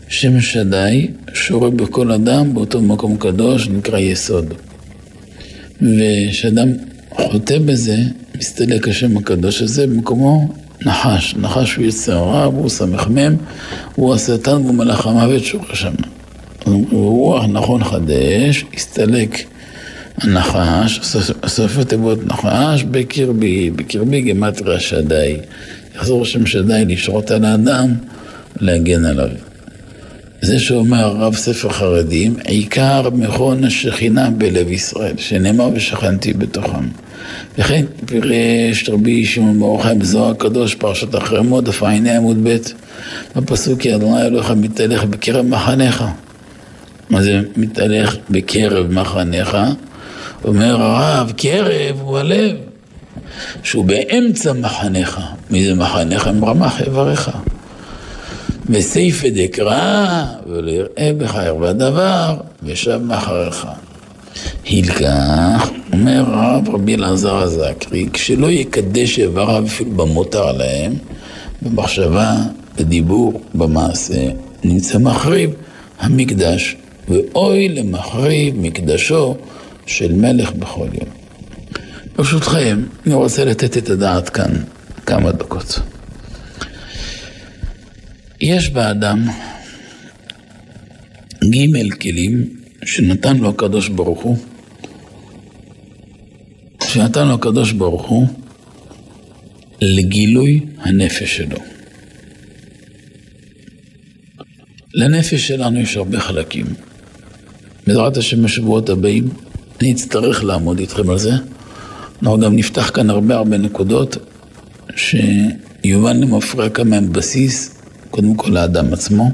שם 0.07 0.41
שדי 0.41 1.07
שורה 1.33 1.69
בכל 1.69 2.11
אדם 2.11 2.53
באותו 2.53 2.81
מקום 2.81 3.17
קדוש, 3.17 3.67
נקרא 3.67 3.97
יסוד. 3.97 4.53
וכשאדם 5.81 6.69
חוטא 7.09 7.57
בזה, 7.65 7.97
מסתלק 8.37 8.87
השם 8.87 9.17
הקדוש 9.17 9.61
הזה, 9.61 9.87
במקומו 9.87 10.53
נחש. 10.85 11.35
נחש 11.37 11.75
הוא 11.75 11.85
יצר 11.85 12.17
רע, 12.17 12.43
הוא 12.43 12.69
סמ"ם, 12.69 13.35
הוא 13.95 14.15
השטן 14.15 14.51
והוא 14.51 14.75
מלאך 14.75 15.07
המוות 15.07 15.43
שורה 15.43 15.75
שם. 15.75 15.93
רוח 16.99 17.45
נכון 17.45 17.83
חדש, 17.83 18.65
הסתלק 18.73 19.43
הנחש, 20.17 20.99
סופי 21.47 21.85
תיבות 21.85 22.25
נחש, 22.25 22.83
בקרבי, 22.91 23.69
בקרבי 23.69 24.21
גמטריה 24.21 24.79
שדי. 24.79 25.37
יחזור 25.95 26.25
שם 26.25 26.45
שדי 26.45 26.85
לשרות 26.87 27.31
על 27.31 27.45
האדם, 27.45 27.93
להגן 28.59 29.05
עליו. 29.05 29.29
זה 30.41 30.59
שאומר 30.59 31.07
רב 31.07 31.35
ספר 31.35 31.69
חרדים, 31.69 32.35
עיקר 32.45 33.09
מכון 33.09 33.63
השכינה 33.63 34.29
בלב 34.29 34.71
ישראל, 34.71 35.13
שנאמר 35.17 35.69
ושכנתי 35.73 36.33
בתוכם. 36.33 36.87
וכן 37.57 37.85
פירש 38.05 38.89
רבי 38.89 39.25
שמעון 39.25 39.59
ברוך 39.59 39.85
הוא 39.85 39.93
בזוהר 39.93 40.31
הקדוש, 40.31 40.75
פרשת 40.75 41.15
אחרי 41.15 41.41
מות, 41.41 41.63
דף 41.63 41.83
ע"ה 41.83 42.17
עמוד 42.17 42.37
ב', 42.43 42.57
בפסוק 43.35 43.79
כי 43.81 43.95
אדוני 43.95 44.21
אלוהיך 44.21 44.51
מתהלך 44.51 45.03
בקרב 45.03 45.45
מחניך. 45.45 46.03
מה 47.09 47.23
זה 47.23 47.41
מתהלך 47.57 48.15
בקרב 48.29 48.91
מחניך? 48.91 49.57
אומר 50.43 50.81
הרב, 50.81 51.33
קרב 51.37 52.01
הוא 52.01 52.17
הלב, 52.17 52.55
שהוא 53.63 53.85
באמצע 53.85 54.53
מחניך. 54.53 55.19
מי 55.49 55.65
זה 55.65 55.75
מחניך? 55.75 56.27
עם 56.27 56.45
רמח 56.45 56.81
איבריך. 56.81 57.31
וסייפא 58.69 59.27
דקרא, 59.29 60.25
ולא 60.47 60.71
יראה 60.71 61.11
בך 61.17 61.35
ערווה 61.35 61.73
דבר, 61.73 62.37
ושב 62.63 63.01
מאחריך. 63.03 63.67
הילקח, 64.65 65.69
אומר 65.93 66.23
הרב 66.27 66.69
רבי 66.69 66.95
אלעזר 66.95 67.35
הזקרי, 67.35 68.09
כשלא 68.13 68.51
יקדש 68.51 69.19
איבריו 69.19 69.63
אפילו 69.67 69.91
במותר 69.91 70.51
להם, 70.51 70.93
במחשבה, 71.61 72.35
בדיבור, 72.77 73.41
במעשה, 73.55 74.27
נמצא 74.63 74.97
מחריב 74.97 75.49
המקדש, 75.99 76.75
ואוי 77.09 77.69
למחריב 77.69 78.55
מקדשו 78.57 79.37
של 79.85 80.13
מלך 80.13 80.51
בכל 80.51 80.87
יום. 80.93 81.09
ברשותכם, 82.15 82.83
אני 83.05 83.13
רוצה 83.13 83.45
לתת 83.45 83.77
את 83.77 83.89
הדעת 83.89 84.29
כאן 84.29 84.51
כמה 85.05 85.31
דקות. 85.31 85.79
יש 88.41 88.69
באדם 88.69 89.27
ג' 91.43 91.93
כלים 92.01 92.49
שנתן 92.85 93.37
לו 93.37 93.49
הקדוש 93.49 93.89
ברוך 93.89 94.21
הוא, 94.21 94.37
שנתן 96.87 97.27
לו 97.27 97.33
הקדוש 97.33 97.71
ברוך 97.71 98.09
הוא 98.09 98.27
לגילוי 99.81 100.65
הנפש 100.77 101.37
שלו. 101.37 101.57
לנפש 104.93 105.47
שלנו 105.47 105.79
יש 105.79 105.97
הרבה 105.97 106.19
חלקים. 106.19 106.65
בעזרת 107.89 108.17
השם 108.17 108.43
בשבועות 108.43 108.89
הבאים 108.89 109.29
אני 109.81 109.91
אצטרך 109.91 110.43
לעמוד 110.43 110.79
איתכם 110.79 111.09
על 111.09 111.17
זה. 111.17 111.31
אנחנו 112.21 112.39
גם 112.39 112.55
נפתח 112.55 112.91
כאן 112.93 113.09
הרבה 113.09 113.35
הרבה 113.35 113.57
נקודות 113.57 114.17
שיובן 114.95 116.19
למפרע 116.19 116.69
כמה 116.69 116.95
הם 116.95 117.13
בסיס, 117.13 117.81
קודם 118.11 118.35
כל 118.35 118.49
לאדם 118.49 118.93
עצמו, 118.93 119.31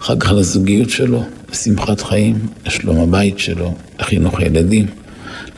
אחר 0.00 0.16
כך 0.16 0.32
לזוגיות 0.32 0.90
שלו, 0.90 1.22
לשמחת 1.52 2.00
חיים, 2.00 2.46
לשלום 2.66 2.96
הבית 2.96 3.38
שלו, 3.38 3.74
לחינוך 4.00 4.40
הילדים, 4.40 4.86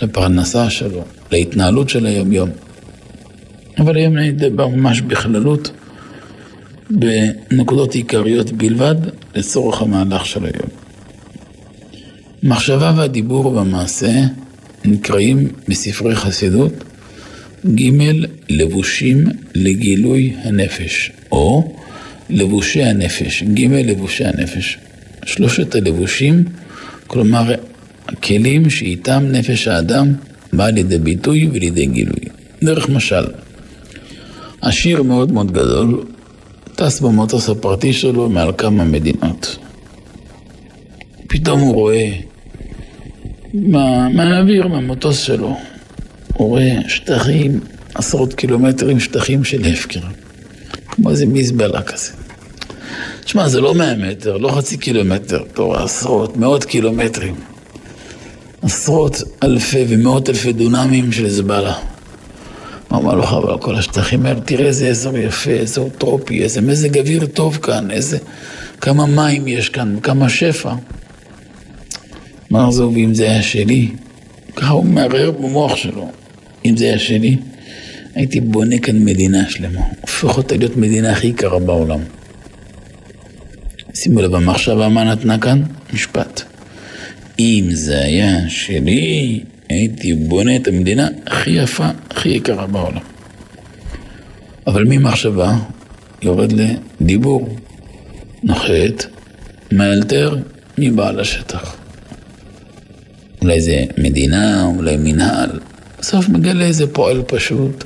לפרנסה 0.03 0.71
שלו, 0.71 1.05
להתנהלות 1.33 1.89
של 1.89 2.07
היום-יום. 2.07 2.51
אבל 3.79 3.97
היום 3.97 4.19
אני 4.19 4.31
אדבר 4.31 4.69
ממש 4.69 5.01
בכללות, 5.01 5.71
בנקודות 6.91 7.95
עיקריות 7.95 8.53
בלבד, 8.53 8.97
לצורך 9.35 9.83
המהלך 9.83 10.27
של 10.27 10.45
היום. 10.45 10.86
מחשבה 12.47 12.93
והדיבור 12.97 13.47
והמעשה 13.47 14.13
נקראים 14.85 15.49
בספרי 15.69 16.15
חסידות 16.15 16.73
ג' 17.75 17.91
לבושים 18.49 19.25
לגילוי 19.55 20.35
הנפש, 20.43 21.13
או 21.33 21.75
לבושי 22.31 22.83
הנפש, 22.83 23.43
ג' 23.43 23.73
לבושי 23.73 24.25
הנפש. 24.25 24.79
שלושת 25.25 25.75
הלבושים, 25.75 26.45
כלומר 27.07 27.55
הכלים 28.09 28.71
שאיתם 28.71 29.23
נפש 29.31 29.69
האדם 29.69 30.13
בא 30.53 30.69
לידי 30.69 30.99
ביטוי 30.99 31.49
ולידי 31.53 31.87
גילוי. 31.87 32.25
דרך 32.63 32.89
משל, 32.89 33.25
עשיר 34.61 35.03
מאוד 35.03 35.33
מאוד 35.33 35.53
גדול, 35.53 36.05
טס 36.75 37.01
במטוס 37.01 37.49
הפרטי 37.49 37.93
שלו 37.93 38.29
מעל 38.29 38.53
כמה 38.59 38.85
מדינות. 38.85 39.59
פתאום 41.27 41.61
הוא 41.61 41.75
רואה 41.75 42.11
מהאוויר, 44.15 44.69
מהמטוס 44.69 45.19
שלו, 45.19 45.57
הוא 46.35 46.49
רואה 46.49 46.77
שטחים, 46.89 47.61
עשרות 47.95 48.35
קילומטרים, 48.35 49.01
שטחים 49.01 49.45
של 49.45 49.65
הפקר. 49.65 50.01
כמו 50.91 51.11
איזה 51.11 51.27
מזבלה 51.27 51.83
כזה. 51.83 52.13
תשמע, 53.25 53.49
זה 53.49 53.61
לא 53.61 53.75
מאה 53.75 53.95
מטר, 53.95 54.37
לא 54.37 54.49
חצי 54.49 54.77
קילומטר, 54.77 55.43
תורה 55.53 55.85
עשרות, 55.85 56.37
מאות 56.37 56.65
קילומטרים. 56.65 57.35
עשרות 58.63 59.23
אלפי 59.43 59.85
ומאות 59.89 60.29
אלפי 60.29 60.53
דונמים 60.53 61.13
של 61.13 61.29
זבלה. 61.29 61.75
הוא 62.89 62.99
אמר 62.99 63.15
לו, 63.15 63.23
חבל, 63.23 63.59
כל 63.59 63.77
השטחים 63.77 64.27
האלה, 64.27 64.41
תראה 64.41 64.67
איזה 64.67 64.89
אזור 64.89 65.19
יפה, 65.19 65.51
אזור 65.51 65.91
טרופי, 65.99 66.43
איזה 66.43 66.61
מזג 66.61 66.99
אוויר 66.99 67.27
טוב 67.27 67.59
כאן, 67.63 67.91
איזה... 67.91 68.19
כמה 68.81 69.07
מים 69.07 69.49
יש 69.49 69.69
כאן, 69.69 69.97
כמה 70.03 70.29
שפע. 70.29 70.73
אמר 72.53 72.71
זו, 72.71 72.91
ואם 72.95 73.15
זה 73.15 73.31
היה 73.31 73.43
שלי, 73.43 73.89
ככה 74.57 74.73
הוא 74.73 74.85
מערער 74.85 75.31
במוח 75.31 75.77
שלו, 75.77 76.11
אם 76.65 76.77
זה 76.77 76.85
היה 76.85 76.99
שלי, 76.99 77.37
הייתי 78.15 78.41
בונה 78.41 78.79
כאן 78.79 79.05
מדינה 79.05 79.51
שלמה, 79.51 79.81
הופך 80.01 80.37
אותה 80.37 80.57
להיות 80.57 80.77
מדינה 80.77 81.13
הכי 81.13 81.27
יקרה 81.27 81.59
בעולם. 81.59 82.01
שימו 83.95 84.23
לב, 84.23 84.35
המחשבה 84.35 84.89
מה 84.89 85.05
נתנה 85.05 85.39
כאן? 85.39 85.63
משפט. 85.93 86.43
אם 87.39 87.65
זה 87.71 87.99
היה 87.99 88.49
שלי, 88.49 89.41
הייתי 89.69 90.15
בונה 90.15 90.57
את 90.57 90.69
המדינה 90.69 91.09
הכי 91.27 91.51
יפה, 91.51 91.89
הכי 92.11 92.29
יקרה 92.29 92.67
בעולם. 92.67 93.03
אבל 94.67 94.85
ממחשבה 94.85 95.57
יורד 96.23 96.53
לדיבור, 96.53 97.57
נוחת, 98.43 99.07
מאלתר 99.73 100.37
מבעל 100.79 101.21
השטח. 101.21 101.77
אולי 103.43 103.61
זה 103.61 103.85
מדינה, 103.99 104.65
אולי 104.77 104.97
מנהל, 104.97 105.51
בסוף 105.99 106.29
מגלה 106.29 106.65
איזה 106.65 106.87
פועל 106.87 107.23
פשוט, 107.27 107.85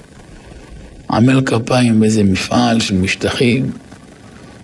עמל 1.11 1.41
כפיים 1.47 2.01
באיזה 2.01 2.23
מפעל 2.23 2.81
של 2.81 2.95
משטחים, 2.95 3.71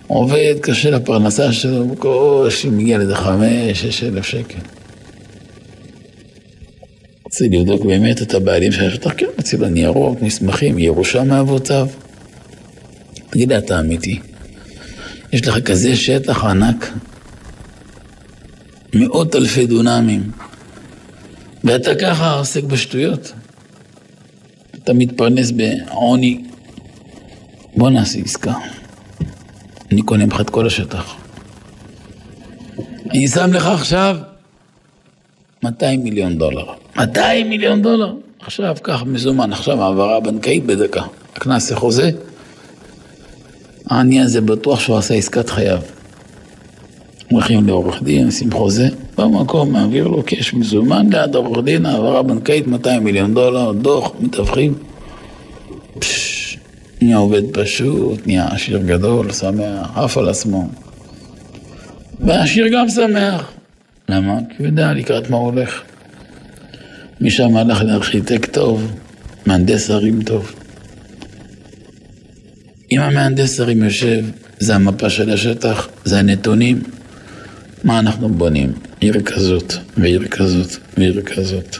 עובד 0.07 0.55
קשה 0.61 0.89
לפרנסה 0.89 1.53
שלו, 1.53 1.87
בקושי 1.87 2.69
מגיע 2.69 2.97
לזה 2.97 3.15
חמש, 3.15 3.81
שש 3.81 4.03
אלף 4.03 4.25
שקל. 4.25 4.59
רוצה 7.23 7.45
לבדוק 7.51 7.85
באמת 7.85 8.21
את 8.21 8.33
הבעלים 8.33 8.71
של 8.71 8.85
השטח, 8.85 9.11
כן, 9.17 9.25
מוציא 9.37 9.57
לו 9.57 9.67
ניירות, 9.69 10.21
מסמכים, 10.21 10.79
ירושה 10.79 11.23
מאבותיו. 11.23 11.87
תגיד 13.29 13.49
לי, 13.49 13.57
אתה 13.57 13.79
אמיתי? 13.79 14.19
יש 15.33 15.47
לך 15.47 15.59
כזה 15.59 15.95
שטח 15.95 16.45
ענק, 16.45 16.91
מאות 18.93 19.35
אלפי 19.35 19.65
דונמים, 19.65 20.31
ואתה 21.67 21.95
ככה 21.95 22.33
עוסק 22.33 22.63
בשטויות? 22.63 23.33
אתה 24.75 24.93
מתפרנס 24.93 25.51
בעוני. 25.51 26.43
בוא 27.75 27.89
נעשה 27.89 28.19
עסקה. 28.19 28.53
אני 29.91 30.01
קונה 30.01 30.25
ממך 30.25 30.41
את 30.41 30.49
כל 30.49 30.67
השטח. 30.67 31.15
אני 33.09 33.27
שם 33.27 33.53
לך 33.53 33.65
עכשיו 33.65 34.17
200 35.63 36.03
מיליון 36.03 36.37
דולר. 36.37 36.65
200 36.97 37.49
מיליון 37.49 37.81
דולר? 37.81 38.13
עכשיו, 38.39 38.75
קח 38.81 39.03
מזומן, 39.03 39.53
עכשיו 39.53 39.83
העברה 39.83 40.19
בנקאית 40.19 40.65
בדקה. 40.65 41.03
נעשה 41.45 41.75
חוזה. 41.75 42.11
העני 43.89 44.21
הזה 44.21 44.41
בטוח 44.41 44.79
שהוא 44.79 44.97
עשה 44.97 45.13
עסקת 45.13 45.49
חייו. 45.49 45.79
הולכים 47.31 47.67
לעורך 47.67 48.03
דין, 48.03 48.25
עושים 48.25 48.51
חוזה, 48.51 48.87
במקום 49.17 49.73
מעביר 49.73 50.07
לו 50.07 50.23
קש 50.25 50.53
מזומן 50.53 51.09
ליד 51.11 51.35
עורך 51.35 51.65
דין, 51.65 51.85
העברה 51.85 52.23
בנקאית 52.23 52.67
200 52.67 53.03
מיליון 53.03 53.33
דולר, 53.33 53.71
דוח, 53.71 54.11
מתווכים. 54.19 54.73
נהיה 57.01 57.17
עובד 57.17 57.41
פשוט, 57.53 58.27
נהיה 58.27 58.47
עשיר 58.47 58.77
גדול, 58.77 59.31
שמח, 59.31 59.91
עף 59.95 60.17
על 60.17 60.29
עצמו. 60.29 60.67
והעשיר 62.19 62.67
גם 62.73 62.89
שמח. 62.89 63.51
למה? 64.09 64.39
כי 64.49 64.55
הוא 64.57 64.67
יודע 64.67 64.93
לקראת 64.93 65.29
מה 65.29 65.37
הוא 65.37 65.45
הולך. 65.45 65.81
משם 67.21 67.57
הלך 67.57 67.81
לארכיטקט 67.81 68.53
טוב, 68.53 68.91
מהנדס 69.45 69.89
ערים 69.89 70.23
טוב. 70.23 70.51
אם 72.91 72.99
המהנדס 72.99 73.59
ערים 73.59 73.83
יושב, 73.83 74.25
זה 74.59 74.75
המפה 74.75 75.09
של 75.09 75.29
השטח, 75.29 75.87
זה 76.05 76.19
הנתונים. 76.19 76.83
מה 77.83 77.99
אנחנו 77.99 78.29
בונים? 78.29 78.86
עיר 78.99 79.21
כזאת, 79.21 79.73
ועיר 79.97 80.27
כזאת, 80.27 80.77
ועיר 80.97 81.21
כזאת. 81.21 81.77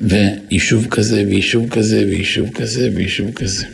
ויישוב 0.00 0.86
כזה, 0.86 1.24
ויישוב 1.26 1.68
כזה, 1.68 2.04
ויישוב 2.08 2.48
כזה, 2.54 2.90
ויישוב 2.94 3.30
כזה. 3.30 3.64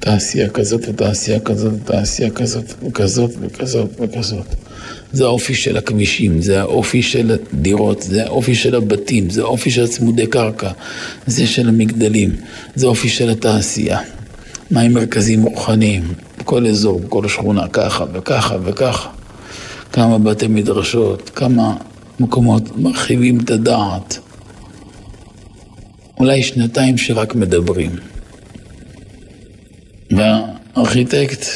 תעשייה 0.00 0.48
כזאת, 0.48 0.88
ותעשייה 0.88 1.40
כזאת, 1.40 1.72
ותעשייה 1.72 2.30
כזאת, 2.30 2.74
וכזאת, 2.88 3.30
וכזאת, 3.40 3.90
וכזאת. 4.00 4.46
זה 5.12 5.24
האופי 5.24 5.54
של 5.54 5.76
הכבישים, 5.76 6.42
זה 6.42 6.60
האופי 6.60 7.02
של 7.02 7.36
הדירות, 7.52 8.02
זה 8.02 8.24
האופי 8.24 8.54
של 8.54 8.74
הבתים, 8.74 9.30
זה 9.30 9.42
האופי 9.42 9.70
של 9.70 9.84
הצמודי 9.84 10.26
קרקע, 10.26 10.70
זה 11.26 11.46
של 11.46 11.68
המגדלים, 11.68 12.36
זה 12.74 12.86
האופי 12.86 13.08
של 13.08 13.30
התעשייה. 13.30 13.98
מהם 14.70 14.92
מרכזים 14.92 15.42
רוחניים, 15.42 16.02
בכל 16.38 16.66
אזור, 16.66 17.00
בכל 17.00 17.28
שכונה, 17.28 17.68
ככה 17.68 18.04
וככה 18.12 18.56
וככה. 18.64 19.08
כמה 19.92 20.18
בתי 20.18 20.46
מדרשות, 20.46 21.30
כמה 21.34 21.76
מקומות 22.20 22.76
מרחיבים 22.76 23.40
את 23.40 23.50
הדעת. 23.50 24.18
אולי 26.18 26.42
שנתיים 26.42 26.98
שרק 26.98 27.34
מדברים. 27.34 27.90
והארכיטקט, 30.10 31.46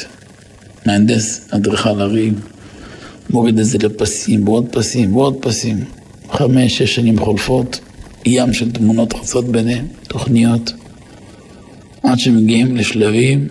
מהנדס, 0.87 1.49
אדריכל 1.51 2.01
ערים, 2.01 2.35
מוריד 3.31 3.59
את 3.59 3.65
זה 3.65 3.79
לפסים, 3.79 4.49
ועוד 4.49 4.67
פסים, 4.73 5.17
ועוד 5.17 5.37
פסים. 5.41 5.85
חמש, 6.31 6.79
שש 6.79 6.95
שנים 6.95 7.19
חולפות, 7.19 7.81
ים 8.27 8.53
של 8.53 8.73
תמונות 8.73 9.13
חצות 9.13 9.45
ביניהם, 9.45 9.87
תוכניות, 10.09 10.73
עד 12.03 12.19
שמגיעים 12.19 12.77
לשלבים 12.77 13.49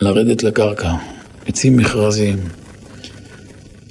לרדת 0.00 0.42
לקרקע. 0.42 0.94
יוצאים 1.46 1.76
מכרזים, 1.76 2.36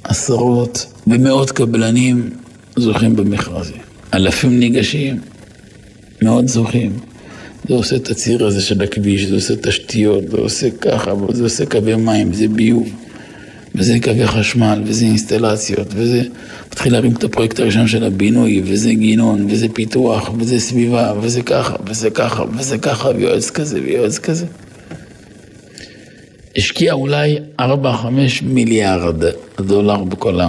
עשרות 0.04 0.91
ומאות 1.08 1.52
קבלנים 1.52 2.30
זוכים 2.76 3.16
במכרזים. 3.16 3.82
אלפים 4.14 4.60
ניגשים, 4.60 5.20
מאות 6.22 6.48
זוכים. 6.48 7.00
זה 7.68 7.74
עושה 7.74 7.96
את 7.96 8.10
הציר 8.10 8.46
הזה 8.46 8.62
של 8.62 8.82
הכביש, 8.82 9.26
זה 9.26 9.36
עושה 9.36 9.56
תשתיות, 9.56 10.24
זה 10.32 10.38
עושה 10.38 10.70
ככה, 10.72 11.14
זה 11.32 11.44
עושה 11.44 11.66
קווי 11.66 11.96
מים, 11.96 12.34
זה 12.34 12.48
ביוב. 12.48 12.90
וזה 13.76 13.98
קווי 14.04 14.28
חשמל, 14.28 14.82
וזה 14.86 15.06
אינסטלציות, 15.06 15.88
וזה... 15.96 16.24
מתחיל 16.68 16.94
להרים 16.94 17.12
את 17.12 17.24
הפרויקט 17.24 17.60
הראשון 17.60 17.88
של 17.88 18.04
הבינוי, 18.04 18.62
וזה 18.66 18.94
גינון, 18.94 19.48
וזה 19.50 19.68
פיתוח, 19.74 20.32
וזה 20.40 20.60
סביבה, 20.60 21.14
וזה 21.22 21.42
ככה, 21.42 21.76
וזה 21.86 22.10
ככה, 22.10 22.44
וזה 22.58 22.78
ככה, 22.78 23.10
ויועץ 23.16 23.50
כזה, 23.50 23.80
ויועץ 23.84 24.20
כזה. 24.20 24.46
השקיע 26.58 26.94
אולי 26.94 27.38
4-5 27.62 27.64
מיליארד 28.42 29.24
דולר 29.60 30.04
בכל 30.04 30.40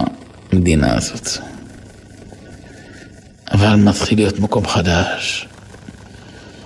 המדינה 0.52 0.96
הזאת. 0.96 1.28
אבל 3.52 3.74
מתחיל 3.74 4.18
להיות 4.18 4.38
מקום 4.38 4.66
חדש. 4.66 5.46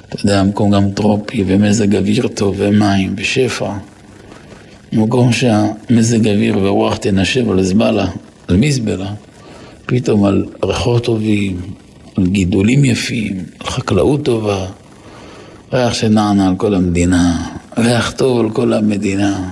אתה 0.09 0.17
יודע, 0.25 0.43
מקום 0.43 0.71
גם 0.71 0.91
טרופי, 0.91 1.45
ומזג 1.47 1.97
אוויר 1.97 2.29
טוב, 2.29 2.55
ומים, 2.59 3.15
ושפע. 3.17 3.73
מקום 4.93 5.33
שהמזג 5.33 6.29
אוויר 6.29 6.59
ורוח 6.59 6.97
תנשב 6.97 7.51
על 7.51 7.63
זבלה, 7.63 8.07
על 8.49 8.57
מזבלה, 8.57 9.11
פתאום 9.87 10.25
על 10.25 10.45
ריחות 10.65 11.05
טובים, 11.05 11.61
על 12.17 12.27
גידולים 12.27 12.85
יפים, 12.85 13.45
על 13.61 13.67
חקלאות 13.67 14.25
טובה, 14.25 14.67
ריח 15.73 15.95
שנענה 15.95 16.49
על 16.49 16.57
כל 16.57 16.75
המדינה, 16.75 17.49
ריח 17.79 18.11
טוב 18.11 18.41
על 18.41 18.51
כל 18.51 18.73
המדינה. 18.73 19.51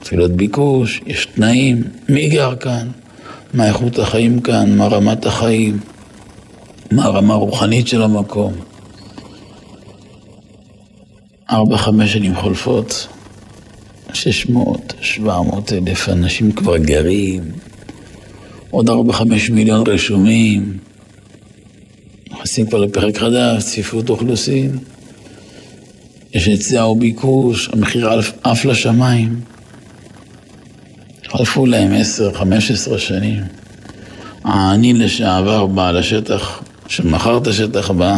תפילות 0.00 0.30
ביקוש, 0.30 1.00
יש 1.06 1.26
תנאים, 1.26 1.82
מי 2.08 2.28
גר 2.28 2.56
כאן? 2.56 2.88
מה 3.54 3.66
איכות 3.66 3.98
החיים 3.98 4.40
כאן? 4.40 4.76
מה 4.76 4.86
רמת 4.86 5.26
החיים? 5.26 5.78
מה 6.90 7.04
הרמה 7.04 7.34
הרוחנית 7.34 7.86
של 7.88 8.02
המקום? 8.02 8.52
ארבע, 11.50 11.76
חמש 11.76 12.12
שנים 12.12 12.34
חולפות, 12.34 13.08
600, 14.12 14.94
700 15.00 15.72
אלף 15.72 16.08
אנשים 16.08 16.52
כבר 16.52 16.76
גרים, 16.76 17.42
עוד 18.70 18.90
4-5 18.90 18.92
מיליון 19.52 19.84
רשומים, 19.86 20.78
נכנסים 22.30 22.66
כבר 22.66 22.78
לפרק 22.78 23.18
חדש, 23.18 23.62
צפיפות 23.62 24.10
אוכלוסין, 24.10 24.78
יש 26.34 26.46
היצע 26.46 26.86
וביקוש, 26.86 27.68
המחיר 27.72 28.10
עף 28.42 28.64
לשמיים. 28.64 29.40
חלפו 31.28 31.66
להם 31.66 31.92
10-15 32.92 32.98
שנים. 32.98 33.42
העני 34.44 34.92
לשעבר 34.92 35.66
בעל 35.66 35.96
השטח, 35.96 36.62
שמכר 36.88 37.38
את 37.38 37.46
השטח 37.46 37.90
בא, 37.90 38.16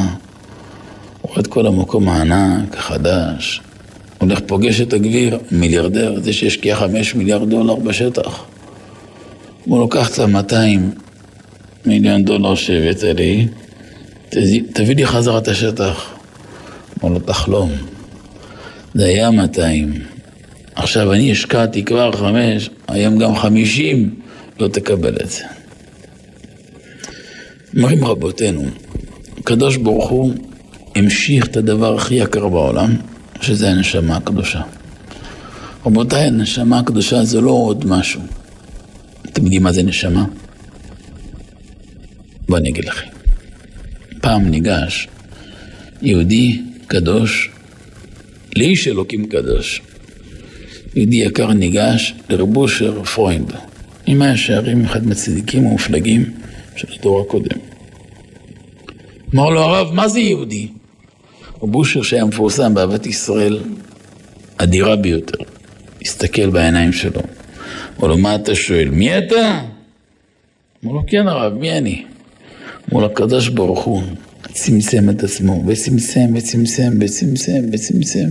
רואה 1.22 1.40
את 1.40 1.46
כל 1.46 1.66
המקום 1.66 2.08
הענק, 2.08 2.76
החדש, 2.76 3.60
הולך 4.18 4.38
פוגש 4.46 4.80
את 4.80 4.92
הגביר, 4.92 5.38
מיליארדר, 5.50 6.20
זה 6.22 6.32
שהשקיע 6.32 6.76
חמש 6.76 7.14
מיליארד 7.14 7.50
דולר 7.50 7.74
בשטח. 7.74 8.44
הוא 9.64 9.80
לוקח 9.80 10.14
את 10.14 10.18
המאתיים 10.18 10.90
מיליון 11.86 12.24
דולר 12.24 12.54
שהבאת 12.54 13.02
לי, 13.02 13.48
תביא 14.72 14.96
לי 14.96 15.06
חזרה 15.06 15.38
את 15.38 15.48
השטח. 15.48 16.10
אמר 17.04 17.12
לו, 17.12 17.18
תחלום. 17.18 17.70
זה 18.94 19.04
היה 19.04 19.30
200. 19.30 20.17
עכשיו 20.78 21.12
אני 21.12 21.32
השקעתי 21.32 21.84
כבר 21.84 22.12
חמש, 22.12 22.70
היום 22.88 23.18
גם 23.18 23.36
חמישים, 23.36 24.14
לא 24.60 24.68
תקבל 24.68 25.16
את 25.22 25.30
זה. 25.30 25.44
אומרים 27.76 28.04
רבותינו, 28.04 28.64
הקדוש 29.38 29.76
ברוך 29.76 30.08
הוא 30.08 30.34
המשיך 30.94 31.46
את 31.46 31.56
הדבר 31.56 31.96
הכי 31.96 32.14
יקר 32.14 32.48
בעולם, 32.48 32.96
שזה 33.40 33.70
הנשמה 33.70 34.16
הקדושה. 34.16 34.60
רבותיי, 35.86 36.24
הנשמה 36.24 36.78
הקדושה 36.78 37.24
זה 37.24 37.40
לא 37.40 37.50
עוד 37.50 37.86
משהו. 37.86 38.20
אתם 39.22 39.42
יודעים 39.42 39.62
מה 39.62 39.72
זה 39.72 39.82
נשמה? 39.82 40.24
בואו 42.48 42.60
אני 42.60 42.68
אגיד 42.68 42.84
לכם. 42.84 43.08
פעם 44.20 44.48
ניגש 44.48 45.08
יהודי 46.02 46.62
קדוש 46.86 47.50
לאיש 48.56 48.88
אלוקים 48.88 49.26
קדוש. 49.26 49.82
יהודי 50.94 51.16
יקר 51.16 51.52
ניגש 51.52 52.14
לרב 52.28 52.57
אושר 52.57 53.04
פרוינד, 53.04 53.52
מאה 54.06 54.22
שערים, 54.22 54.84
אחד 54.84 55.06
מהצדיקים 55.06 55.66
המופלגים 55.66 56.30
של 56.76 56.88
הדור 56.98 57.20
הקודם. 57.20 57.58
אמר 59.34 59.50
לו 59.50 59.60
הרב, 59.60 59.92
מה 59.92 60.08
זה 60.08 60.20
יהודי? 60.20 60.68
רב 61.62 61.74
אושר 61.74 62.02
שהיה 62.02 62.24
מפורסם 62.24 62.74
באהבת 62.74 63.06
ישראל 63.06 63.60
אדירה 64.56 64.96
ביותר, 64.96 65.44
הסתכל 66.02 66.50
בעיניים 66.50 66.92
שלו. 66.92 67.20
אמר 68.00 68.08
לו, 68.08 68.18
מה 68.18 68.34
אתה 68.34 68.54
שואל? 68.54 68.88
מי 68.90 69.18
אתה? 69.18 69.60
אמר 70.84 70.92
לו, 70.92 71.02
כן 71.06 71.28
הרב, 71.28 71.52
מי 71.52 71.78
אני? 71.78 72.04
אמר 72.92 73.00
לו, 73.00 73.06
הקדוש 73.06 73.48
ברוך 73.48 73.84
הוא 73.84 74.02
צמצם 74.52 75.10
את 75.10 75.24
עצמו, 75.24 75.64
וצמצם, 75.66 76.26
וצמצם, 76.34 76.90
וצמצם, 77.00 77.64
וצמצם, 77.72 78.28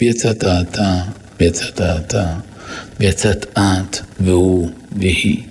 ויצאת 0.00 0.44
אתה, 0.44 1.02
ויצאת 1.40 1.80
אתה, 1.80 2.34
ויצאת 3.00 3.58
את, 3.58 3.98
והוא, 4.20 4.70
והיא. 4.92 5.42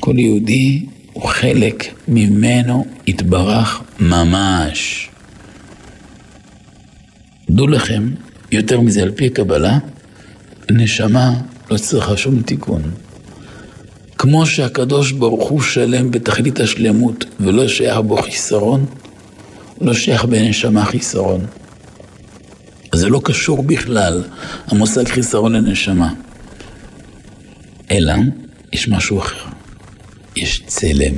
כל 0.00 0.18
יהודי 0.18 0.86
הוא 1.12 1.28
חלק 1.28 1.84
ממנו 2.08 2.86
יתברך 3.06 3.82
ממש. 4.00 5.08
דעו 7.50 7.66
לכם, 7.66 8.10
יותר 8.52 8.80
מזה, 8.80 9.02
על 9.02 9.10
פי 9.10 9.26
הקבלה, 9.26 9.78
נשמה 10.70 11.34
לא 11.70 11.78
צריכה 11.78 12.16
שום 12.16 12.42
תיקון. 12.42 12.82
כמו 14.18 14.46
שהקדוש 14.46 15.12
ברוך 15.12 15.48
הוא 15.48 15.62
שלם 15.62 16.10
בתכלית 16.10 16.60
השלמות 16.60 17.24
ולא 17.40 17.68
שייך 17.68 17.98
בו 17.98 18.16
חיסרון, 18.16 18.86
לא 19.80 19.94
שייך 19.94 20.24
בנשמה 20.24 20.84
חיסרון. 20.84 21.46
זה 22.98 23.08
לא 23.08 23.20
קשור 23.24 23.62
בכלל, 23.62 24.24
המושג 24.66 25.08
חיסרון 25.08 25.52
לנשמה. 25.52 26.12
אלא, 27.90 28.14
יש 28.72 28.88
משהו 28.88 29.18
אחר. 29.18 29.44
יש 30.36 30.62
צלם. 30.66 31.14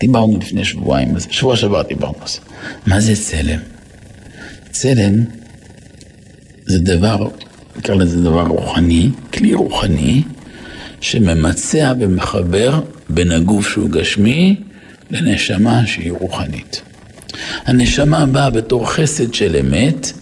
דיברנו 0.00 0.38
לפני 0.38 0.64
שבועיים, 0.64 1.14
שבוע 1.30 1.56
שעבר 1.56 1.82
דיברנו 1.82 2.14
על 2.20 2.28
זה. 2.28 2.38
מה 2.86 3.00
זה 3.00 3.16
צלם? 3.16 3.58
צלם 4.70 5.24
זה 6.66 6.78
דבר, 6.78 7.28
נקרא 7.76 7.94
לזה 7.94 8.20
דבר 8.20 8.46
רוחני, 8.46 9.10
כלי 9.32 9.54
רוחני, 9.54 10.22
שממצע 11.00 11.92
ומחבר 12.00 12.80
בין 13.08 13.32
הגוף 13.32 13.68
שהוא 13.68 13.90
גשמי 13.90 14.56
לנשמה 15.10 15.86
שהיא 15.86 16.12
רוחנית. 16.12 16.82
הנשמה 17.66 18.26
באה 18.26 18.50
בתור 18.50 18.92
חסד 18.92 19.34
של 19.34 19.56
אמת 19.56 20.12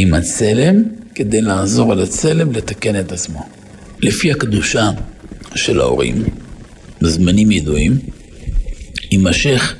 עם 0.00 0.14
הצלם 0.14 0.82
כדי 1.14 1.40
לעזור 1.40 1.92
על 1.92 2.02
הצלם 2.02 2.52
לתקן 2.52 3.00
את 3.00 3.12
עצמו. 3.12 3.46
לפי 4.00 4.30
הקדושה 4.30 4.90
של 5.54 5.80
ההורים, 5.80 6.24
בזמנים 7.02 7.50
ידועים, 7.50 7.98
יימשך 9.10 9.74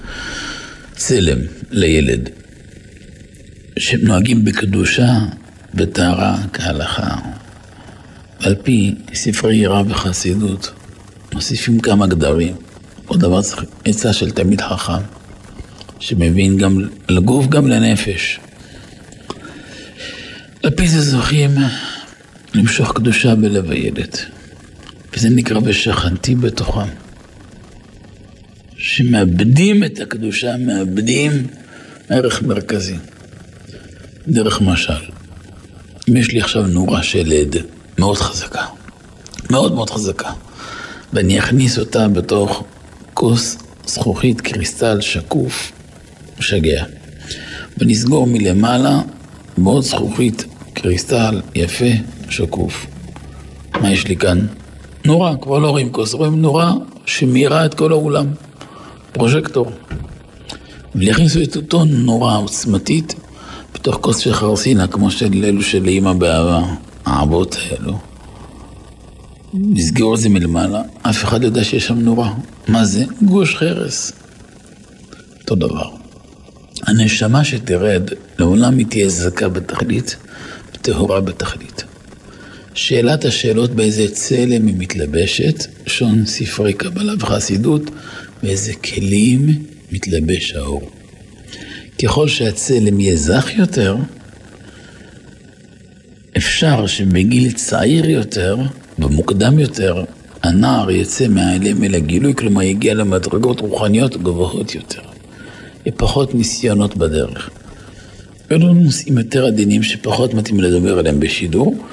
צלם 0.97 1.39
לילד, 1.71 2.31
שנוהגים 3.79 4.45
בקדושה 4.45 5.19
וטהרה 5.75 6.39
כהלכה. 6.53 7.17
על 8.39 8.55
פי 8.63 8.95
ספרי 9.15 9.57
יראה 9.57 9.83
וחסידות, 9.89 10.71
מוסיפים 11.33 11.81
כמה 11.81 12.07
גדרים. 12.07 12.55
עוד 13.07 13.21
דבר 13.21 13.43
צריך 13.43 13.65
עצה 13.85 14.13
של 14.13 14.31
תלמיד 14.31 14.61
חכם, 14.61 15.03
שמבין 15.99 16.59
גם 16.59 16.79
לגוף, 17.09 17.47
גם 17.47 17.67
לנפש. 17.67 18.41
על 20.67 20.73
פי 20.73 20.89
זה 20.89 21.01
זוכים 21.01 21.51
למשוך 22.55 22.93
קדושה 22.93 23.35
בלב 23.35 23.71
הילד, 23.71 24.17
וזה 25.13 25.31
נקרא 25.31 25.61
ושכנתי 25.65 26.35
בתוכם. 26.35 26.89
שמאבדים 28.77 29.85
את 29.85 30.01
הקדושה, 30.01 30.57
מאבדים 30.57 31.47
ערך 32.09 32.43
מרכזי. 32.43 32.97
דרך 34.29 34.61
משל, 34.61 34.93
אם 36.09 36.17
יש 36.17 36.31
לי 36.31 36.41
עכשיו 36.41 36.67
נורה 36.67 37.03
של 37.03 37.33
עד 37.33 37.57
מאוד 37.99 38.17
חזקה, 38.17 38.65
מאוד 39.51 39.75
מאוד 39.75 39.91
חזקה, 39.91 40.31
ואני 41.13 41.39
אכניס 41.39 41.79
אותה 41.79 42.09
בתוך 42.09 42.65
כוס 43.15 43.59
זכוכית 43.87 44.41
קריסטל 44.41 45.01
שקוף, 45.01 45.73
משגע, 46.39 46.85
ונסגור 47.79 48.27
מלמעלה 48.27 49.01
בעוד 49.59 49.85
זכוכית 49.85 50.45
קריסטל 50.77 51.41
יפה, 51.55 51.93
שקוף. 52.29 52.87
מה 53.81 53.93
יש 53.93 54.07
לי 54.07 54.17
כאן? 54.17 54.47
נורה, 55.05 55.37
כבר 55.37 55.59
לא 55.59 55.71
רואים 55.71 55.93
כוס, 55.93 56.15
רואים 56.15 56.43
נורה 56.43 56.73
שמאירה 57.07 57.67
את 57.67 57.75
כל 57.75 57.93
האולם. 57.93 58.27
פרוז'קטור. 59.13 59.71
ולהכניסו 60.95 61.43
את 61.43 61.57
אותו 61.57 61.85
נורה 61.85 62.37
עוצמתית 62.37 63.15
בתוך 63.75 63.99
כוס 64.01 64.19
של 64.19 64.33
חרסינה, 64.33 64.87
כמו 64.87 65.11
של 65.11 65.45
אלו 65.45 65.63
של 65.63 65.89
אימא 65.89 66.13
באהבה, 66.13 66.63
האבות 67.07 67.57
האלו. 67.71 67.99
נסגרו 69.55 70.15
את 70.15 70.21
זה 70.21 70.29
מלמעלה, 70.29 70.83
אף 71.03 71.25
אחד 71.25 71.41
לא 71.41 71.47
יודע 71.47 71.65
שיש 71.65 71.87
שם 71.87 71.99
נורה. 71.99 72.35
מה 72.69 72.85
זה? 72.85 73.05
גוש 73.23 73.57
חרס. 73.57 74.13
אותו 75.41 75.55
דבר. 75.55 75.91
הנשמה 76.87 77.45
שתרד, 77.45 78.11
לעולם 78.39 78.79
היא 78.79 78.87
תהיה 78.87 79.09
זכה 79.09 79.49
בתכלית, 79.49 80.17
וטהורה 80.77 81.21
בתכלית. 81.21 81.85
שאלת 82.75 83.25
השאלות 83.25 83.71
באיזה 83.71 84.09
צלם 84.09 84.67
היא 84.67 84.75
מתלבשת, 84.79 85.67
שון 85.87 86.27
ספרי 86.27 86.73
קבלה 86.73 87.13
וחסידות, 87.21 87.83
באיזה 88.43 88.75
כלים 88.75 89.65
מתלבש 89.93 90.53
האור. 90.53 90.91
ככל 92.03 92.29
שהצלם 92.29 93.01
יהיה 93.01 93.17
זך 93.17 93.51
יותר, 93.57 93.97
אפשר 96.37 96.87
שבגיל 96.87 97.53
צעיר 97.53 98.11
יותר 98.11 98.57
ומוקדם 98.99 99.59
יותר, 99.59 100.05
הנער 100.43 100.91
יצא 100.91 101.29
מהאלם 101.29 101.85
אל 101.85 101.95
הגילוי, 101.95 102.35
כלומר 102.35 102.63
יגיע 102.63 102.95
למדרגות 102.95 103.61
רוחניות 103.61 104.17
גבוהות 104.17 104.75
יותר. 104.75 105.03
יהיה 105.87 105.97
פחות 105.97 106.35
ניסיונות 106.35 106.97
בדרך. 106.97 107.51
אלו 108.53 108.75
נושאים 108.75 109.19
יותר 109.19 109.47
עדינים 109.47 109.83
שפחות 109.83 110.35
מתאים 110.35 110.61
לדבר 110.61 110.99
עליהם 110.99 111.21
בשידור, 111.21 111.85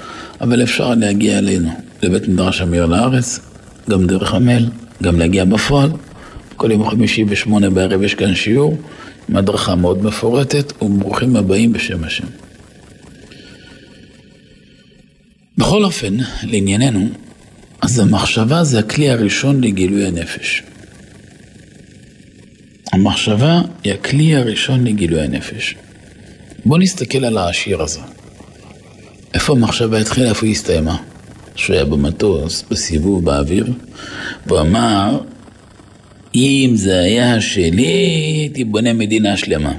אבל 0.41 0.63
אפשר 0.63 0.95
להגיע 0.95 1.37
אלינו, 1.37 1.69
לבית 2.03 2.27
מדרש 2.27 2.61
אמיר 2.61 2.85
לארץ, 2.85 3.39
גם 3.89 4.07
דרך 4.07 4.33
המייל, 4.33 4.69
גם 5.03 5.19
להגיע 5.19 5.45
בפועל. 5.45 5.91
כל 6.55 6.71
יום 6.71 6.89
חמישי 6.89 7.23
בשמונה 7.23 7.69
בערב 7.69 8.03
יש 8.03 8.15
כאן 8.15 8.35
שיעור, 8.35 8.77
עם 9.29 9.37
הדרכה 9.37 9.75
מאוד 9.75 10.03
מפורטת, 10.03 10.81
וברוכים 10.81 11.35
הבאים 11.35 11.73
בשם 11.73 12.03
השם. 12.03 12.27
בכל 15.57 15.83
אופן, 15.83 16.17
לענייננו, 16.43 17.07
אז 17.81 17.99
המחשבה 17.99 18.63
זה 18.63 18.79
הכלי 18.79 19.09
הראשון 19.09 19.63
לגילוי 19.63 20.05
הנפש. 20.05 20.63
המחשבה 22.93 23.61
היא 23.83 23.93
הכלי 23.93 24.35
הראשון 24.35 24.83
לגילוי 24.83 25.21
הנפש. 25.21 25.75
בואו 26.65 26.80
נסתכל 26.80 27.26
על 27.26 27.38
השיר 27.38 27.82
הזה. 27.82 27.99
איפה 29.34 29.54
המחשבה 29.54 29.97
התחילה, 29.97 30.30
איפה 30.30 30.45
היא 30.45 30.52
הסתיימה? 30.52 30.97
שהוא 31.56 31.76
היה 31.76 31.86
במטוס, 31.86 32.63
בסיבוב 32.71 33.26
באוויר, 33.26 33.73
והוא 34.47 34.60
אמר, 34.60 35.19
אם 36.36 36.71
זה 36.76 36.99
היה 36.99 37.41
שלי, 37.41 37.84
הייתי 37.84 38.63
בונה 38.63 38.93
מדינה 38.93 39.38
שלמה. 39.38 39.73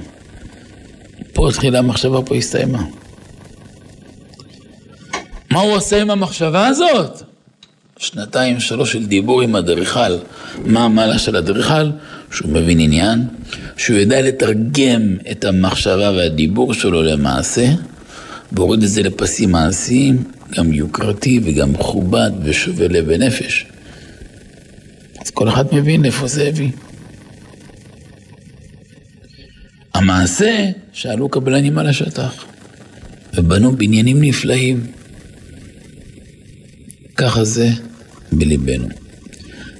פה 1.33 1.49
התחילה 1.49 1.79
המחשבה, 1.79 2.21
פה 2.21 2.35
הסתיימה. 2.35 2.83
מה 5.51 5.59
הוא 5.59 5.71
עושה 5.71 6.01
עם 6.01 6.11
המחשבה 6.11 6.67
הזאת? 6.67 7.34
שנתיים, 7.99 8.59
שלוש 8.59 8.91
של 8.91 9.05
דיבור 9.05 9.41
עם 9.41 9.55
אדריכל. 9.55 10.17
מה 10.65 10.85
המעלה 10.85 11.19
של 11.19 11.37
אדריכל? 11.37 11.91
שהוא 12.31 12.51
מבין 12.51 12.79
עניין, 12.79 13.27
שהוא 13.77 13.97
יודע 13.97 14.21
לתרגם 14.21 15.15
את 15.31 15.45
המחשבה 15.45 16.11
והדיבור 16.11 16.73
שלו 16.73 17.03
למעשה, 17.03 17.67
והוריד 18.51 18.83
את 18.83 18.89
זה 18.89 19.03
לפסים 19.03 19.51
מעשיים, 19.51 20.23
גם 20.57 20.73
יוקרתי 20.73 21.39
וגם 21.43 21.73
מכובד 21.73 22.31
ושווה 22.43 22.87
לב 22.87 23.05
ונפש. 23.07 23.65
אז 25.21 25.31
כל 25.31 25.49
אחד 25.49 25.65
מבין 25.71 26.05
איפה 26.05 26.27
זה 26.27 26.47
הביא. 26.47 26.69
המעשה, 29.93 30.69
שעלו 30.93 31.29
קבלנים 31.29 31.77
על 31.77 31.87
השטח, 31.87 32.45
ובנו 33.33 33.77
בניינים 33.77 34.21
נפלאים. 34.21 34.87
ככה 37.15 37.43
זה 37.43 37.69
בליבנו. 38.31 38.87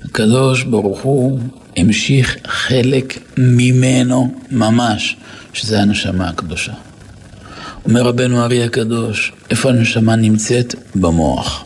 הקדוש 0.06 0.63
ברוך 0.63 1.02
הוא 1.02 1.39
המשיך 1.78 2.38
חלק 2.48 3.19
ממנו 3.38 4.34
ממש, 4.52 5.15
שזה 5.54 5.82
הנשמה 5.82 6.30
הקדושה. 6.30 6.74
אומר 7.86 8.02
רבנו 8.02 8.43
ארי 8.43 8.63
הקדוש, 8.63 9.32
איפה 9.50 9.69
הנשמה 9.69 10.15
נמצאת? 10.15 10.76
במוח. 10.95 11.63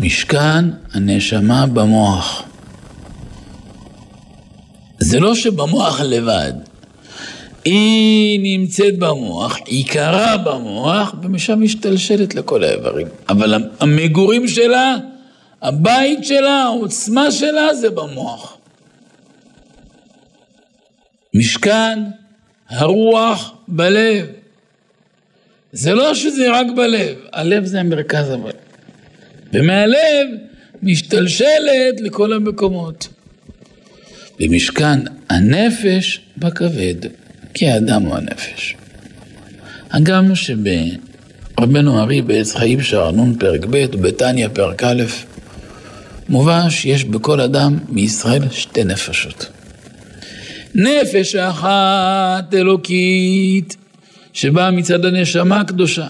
משכן 0.00 0.64
הנשמה 0.92 1.66
במוח. 1.66 2.42
זה 4.98 5.20
לא 5.20 5.34
שבמוח 5.34 6.00
לבד. 6.00 6.52
היא 7.64 8.40
נמצאת 8.42 8.98
במוח, 8.98 9.58
עיקרה 9.66 10.36
במוח, 10.36 11.14
ומשם 11.22 11.60
משתלשלת 11.62 12.34
לכל 12.34 12.64
האיברים. 12.64 13.06
אבל 13.28 13.54
המגורים 13.80 14.48
שלה, 14.48 14.96
הבית 15.62 16.24
שלה, 16.24 16.62
העוצמה 16.62 17.30
שלה, 17.30 17.74
זה 17.74 17.90
במוח. 17.90 18.56
משכן 21.34 21.98
הרוח 22.68 23.54
בלב. 23.68 24.26
זה 25.72 25.94
לא 25.94 26.14
שזה 26.14 26.50
רק 26.52 26.66
בלב, 26.76 27.16
הלב 27.32 27.64
זה 27.64 27.80
המרכז 27.80 28.32
אבל. 28.32 28.52
ומהלב 29.52 30.28
משתלשלת 30.82 32.00
לכל 32.00 32.32
המקומות. 32.32 33.08
במשכן 34.38 35.00
הנפש 35.30 36.20
בכבד, 36.36 36.94
כי 37.54 37.68
האדם 37.68 38.02
הוא 38.02 38.16
הנפש. 38.16 38.76
הגם 39.90 40.32
שברבנו 40.34 42.00
ארי 42.00 42.22
בעץ 42.22 42.54
חיים 42.54 42.82
שער 42.82 43.10
נ' 43.10 43.34
פרק 43.34 43.64
ב' 43.70 43.84
ובתניא 43.92 44.48
פרק 44.52 44.82
א', 44.82 45.02
מובא 46.28 46.70
שיש 46.70 47.04
בכל 47.04 47.40
אדם 47.40 47.78
מישראל 47.88 48.42
שתי 48.50 48.84
נפשות. 48.84 49.46
נפש 50.74 51.34
אחת 51.34 52.54
אלוקית 52.54 53.76
שבאה 54.32 54.70
מצד 54.70 55.04
הנשמה 55.04 55.60
הקדושה, 55.60 56.06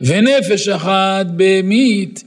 ונפש 0.00 0.68
אחת 0.68 1.26
בהמית 1.26 2.24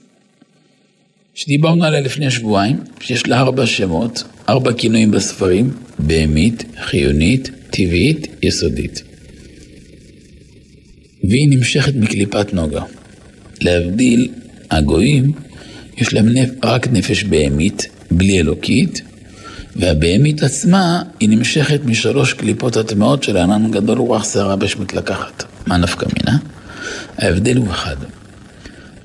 שדיברנו 1.35 1.83
עליה 1.83 2.01
לפני 2.01 2.31
שבועיים, 2.31 2.79
שיש 2.99 3.27
לה 3.27 3.39
ארבע 3.39 3.65
שמות, 3.65 4.23
ארבע 4.49 4.73
כינויים 4.73 5.11
בספרים, 5.11 5.71
בהמית, 5.99 6.63
חיונית, 6.81 7.49
טבעית, 7.77 8.27
יסודית. 8.43 9.03
והיא 11.23 11.47
נמשכת 11.49 11.95
מקליפת 11.95 12.53
נוגה. 12.53 12.83
להבדיל, 13.61 14.27
הגויים, 14.71 15.31
יש 15.97 16.13
להם 16.13 16.29
נפ... 16.29 16.49
רק 16.63 16.87
נפש 16.87 17.23
בהמית, 17.23 17.87
בלי 18.11 18.39
אלוקית, 18.39 19.01
והבהמית 19.75 20.43
עצמה 20.43 21.01
היא 21.19 21.29
נמשכת 21.29 21.79
משלוש 21.85 22.33
קליפות 22.33 22.77
הטמעות 22.77 23.23
של 23.23 23.37
הענן 23.37 23.71
גדול 23.71 24.01
ורוח 24.01 24.33
שערה 24.33 24.55
בש 24.55 24.77
מתלקחת. 24.77 25.43
מה 25.67 25.77
נפקא 25.77 26.05
מינה? 26.17 26.37
ההבדל 27.17 27.57
הוא 27.57 27.71
אחד. 27.71 27.97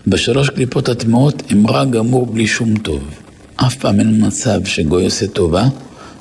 בשלוש 0.07 0.51
קליפות 0.51 0.89
הטמעות 0.89 1.43
הם 1.51 1.67
רע 1.67 1.85
גמור 1.85 2.27
בלי 2.27 2.47
שום 2.47 2.79
טוב. 2.79 3.15
אף 3.57 3.77
פעם 3.77 4.01
אין 4.01 4.27
מצב 4.27 4.65
שגוי 4.65 5.05
עושה 5.05 5.27
טובה 5.27 5.69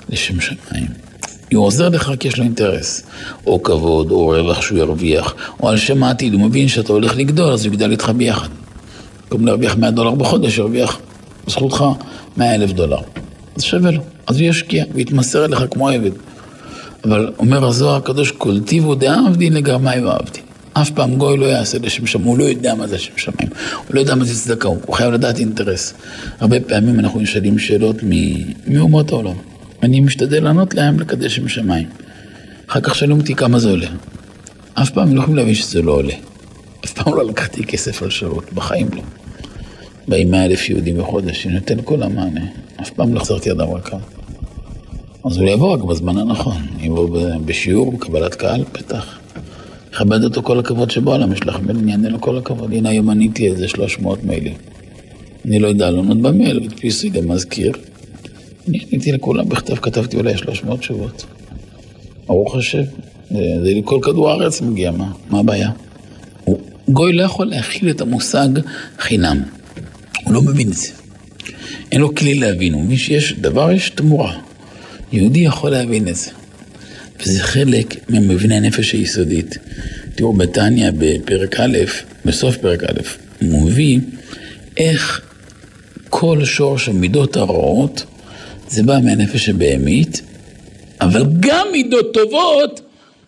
לשם 0.10 0.42
שמיים. 0.42 1.01
הוא 1.56 1.66
עוזר 1.66 1.90
לך 1.90 2.12
כי 2.20 2.28
יש 2.28 2.38
לו 2.38 2.44
אינטרס, 2.44 3.04
או 3.48 3.64
כבוד, 3.64 4.12
או 4.12 4.28
רווח 4.28 4.62
שהוא 4.62 4.78
ירוויח, 4.78 5.36
או 5.60 5.70
על 5.70 5.78
שם 5.78 6.04
העתיד, 6.04 6.34
הוא 6.34 6.42
מבין 6.42 6.68
שאתה 6.68 6.94
הולך 6.94 7.16
לגדול, 7.18 7.54
אז 7.54 7.66
הוא 7.66 7.74
יגדל 7.74 7.92
איתך 7.92 8.12
ביחד. 8.18 8.48
במקום 9.24 9.46
להרוויח 9.46 9.76
100 9.78 9.92
דולר 9.92 10.12
בחודש, 10.12 10.58
ירוויח 10.58 11.00
בזכותך 11.48 11.84
100 12.38 12.56
אלף 12.56 12.72
דולר. 12.72 13.00
זה 13.56 13.66
שווה 13.66 13.92
לו, 13.92 14.02
אז 14.28 14.40
הוא 14.40 14.48
ישקיע 14.48 14.86
ויתמסר 14.94 15.46
אליך 15.46 15.64
כמו 15.72 15.90
עבד. 15.90 16.12
אבל 17.04 17.34
אומר 17.40 17.66
הזוהר 17.66 17.96
הקדוש, 17.96 18.32
כל 18.32 18.60
טיבו 18.60 18.96
דעבדין 18.96 19.54
לגרמי 19.54 20.00
ועבדין. 20.00 20.44
אף 20.74 20.90
פעם 20.90 21.16
גוי 21.16 21.38
לא 21.38 21.46
יעשה 21.46 21.78
לשם 21.82 22.06
שמיים, 22.06 22.28
הוא 22.28 22.38
לא 22.38 22.44
יודע 22.44 22.76
מה 22.76 22.88
זה 22.88 22.98
שם 22.98 23.12
שמיים, 23.18 23.50
הוא 23.88 23.96
לא 23.96 24.00
יודע 24.00 24.16
מה 24.16 24.26
זה 24.26 24.36
צדקה, 24.36 24.68
הוא 24.68 24.94
חייב 24.94 25.14
לדעת 25.14 25.40
אינטרס. 25.40 25.94
הרבה 26.40 26.60
פעמים 26.60 27.00
אנחנו 27.00 27.20
נשאלים 27.20 27.60
שאלות 27.60 27.96
מאומות 28.68 29.12
העולם. 29.12 29.36
אני 29.84 30.00
משתדל 30.00 30.44
לענות 30.44 30.74
להם 30.74 31.00
לקדש 31.00 31.36
שם 31.36 31.48
שמיים. 31.48 31.88
אחר 32.68 32.82
כך 32.82 32.96
שאלו 32.96 33.18
אותי 33.18 33.36
כמה 33.36 33.60
זה 33.60 33.70
עולה. 33.70 33.88
אף 34.74 34.90
פעם 34.90 35.16
לא 35.16 35.20
יכולים 35.20 35.36
להבין 35.36 35.56
שזה 35.56 35.82
לא 35.82 35.92
עולה. 35.92 36.14
אף 36.86 36.94
פעם 36.94 37.14
לא 37.14 37.26
לקחתי 37.26 37.64
כסף 37.64 38.04
על 38.04 38.10
שירות, 38.10 38.54
בחיים 38.54 38.88
לא. 38.96 39.02
באים 40.08 40.32
מאה 40.32 40.46
אלף 40.46 40.70
יהודים 40.70 40.98
בחודש, 40.98 41.46
אני 41.46 41.54
נותן 41.54 41.78
כל 41.86 42.04
המענה. 42.04 42.46
אף 42.82 42.90
פעם 42.90 43.14
לא 43.14 43.20
החזרתי 43.20 43.52
אדם 43.52 43.70
רקם. 43.70 43.98
אז 45.26 45.38
הוא 45.38 45.50
יבוא 45.50 45.74
רק 45.74 45.84
בזמן 45.84 46.18
הנכון, 46.18 46.62
יבוא 46.80 47.20
בשיעור, 47.46 47.92
בקבלת 47.92 48.36
קהל, 48.36 48.64
בטח. 48.74 49.20
כבד 49.92 50.24
אותו 50.24 50.44
כל 50.44 50.60
הכבוד 50.60 50.92
שבעולם, 50.92 51.34
יש 51.34 51.44
לך 51.48 51.60
בן 51.60 51.90
יענה 51.90 52.10
לו 52.10 52.22
כל 52.22 52.38
הכבוד. 52.38 52.74
הנה 52.74 52.90
היום 52.90 53.10
עניתי 53.10 53.48
איזה 53.48 53.68
300 53.68 54.24
מיילים. 54.24 54.54
אני 55.46 55.60
לא 55.60 55.68
יודע 55.68 55.92
לענות 55.92 56.18
במייל, 56.18 56.60
ותפיסי 56.66 57.10
גם 57.10 57.28
מזכיר. 57.28 57.72
עניתי 58.68 59.12
לכולם 59.12 59.50
בכתב, 59.50 59.76
כתבתי 59.76 60.18
אולי 60.18 60.38
300 60.38 60.80
תשובות. 60.80 61.26
ברוך 62.28 62.56
השם, 62.56 62.84
זה 63.32 63.72
לכל 63.76 64.00
כדור 64.02 64.30
הארץ 64.30 64.62
מגיע, 64.62 64.92
מה, 64.92 65.12
מה 65.30 65.40
הבעיה? 65.40 65.70
גוי 66.90 67.14
לא 67.14 67.24
יכול 67.24 67.48
להכיל 67.48 67.90
את 67.90 68.02
המושג 68.02 68.48
חינם. 69.00 69.44
הוא 70.24 70.34
לא 70.34 70.42
מבין 70.42 70.68
את 70.68 70.74
זה. 70.74 70.88
אין 71.92 72.02
לו 72.02 72.16
כלי 72.16 72.36
להבין, 72.36 72.74
הוא 72.74 72.84
מבין 72.84 72.98
שיש 72.98 73.34
דבר, 73.34 73.72
יש 73.72 73.90
תמורה. 73.90 74.38
יהודי 75.12 75.40
יכול 75.40 75.70
להבין 75.70 76.08
את 76.08 76.16
זה. 76.16 76.32
וזה 77.20 77.44
חלק 77.44 78.10
ממבנה 78.10 78.56
הנפש 78.56 78.92
היסודית. 78.92 79.58
תראו, 80.16 80.34
בתניא 80.34 80.92
בפרק 80.98 81.60
א', 81.60 81.78
בסוף 82.26 82.58
פרק 82.58 82.84
א', 82.84 83.02
הוא 83.42 83.66
מביא 83.66 84.00
איך 84.78 85.22
כל 86.10 86.46
שורש 86.46 86.90
המידות 86.90 87.38
הרעות 87.38 88.06
זה 88.72 88.84
בא 88.84 89.00
מהנפש 89.04 89.50
הבהמית, 89.50 90.22
אבל 91.02 91.26
גם 91.40 91.68
מידות 91.72 92.14
טובות, 92.14 92.82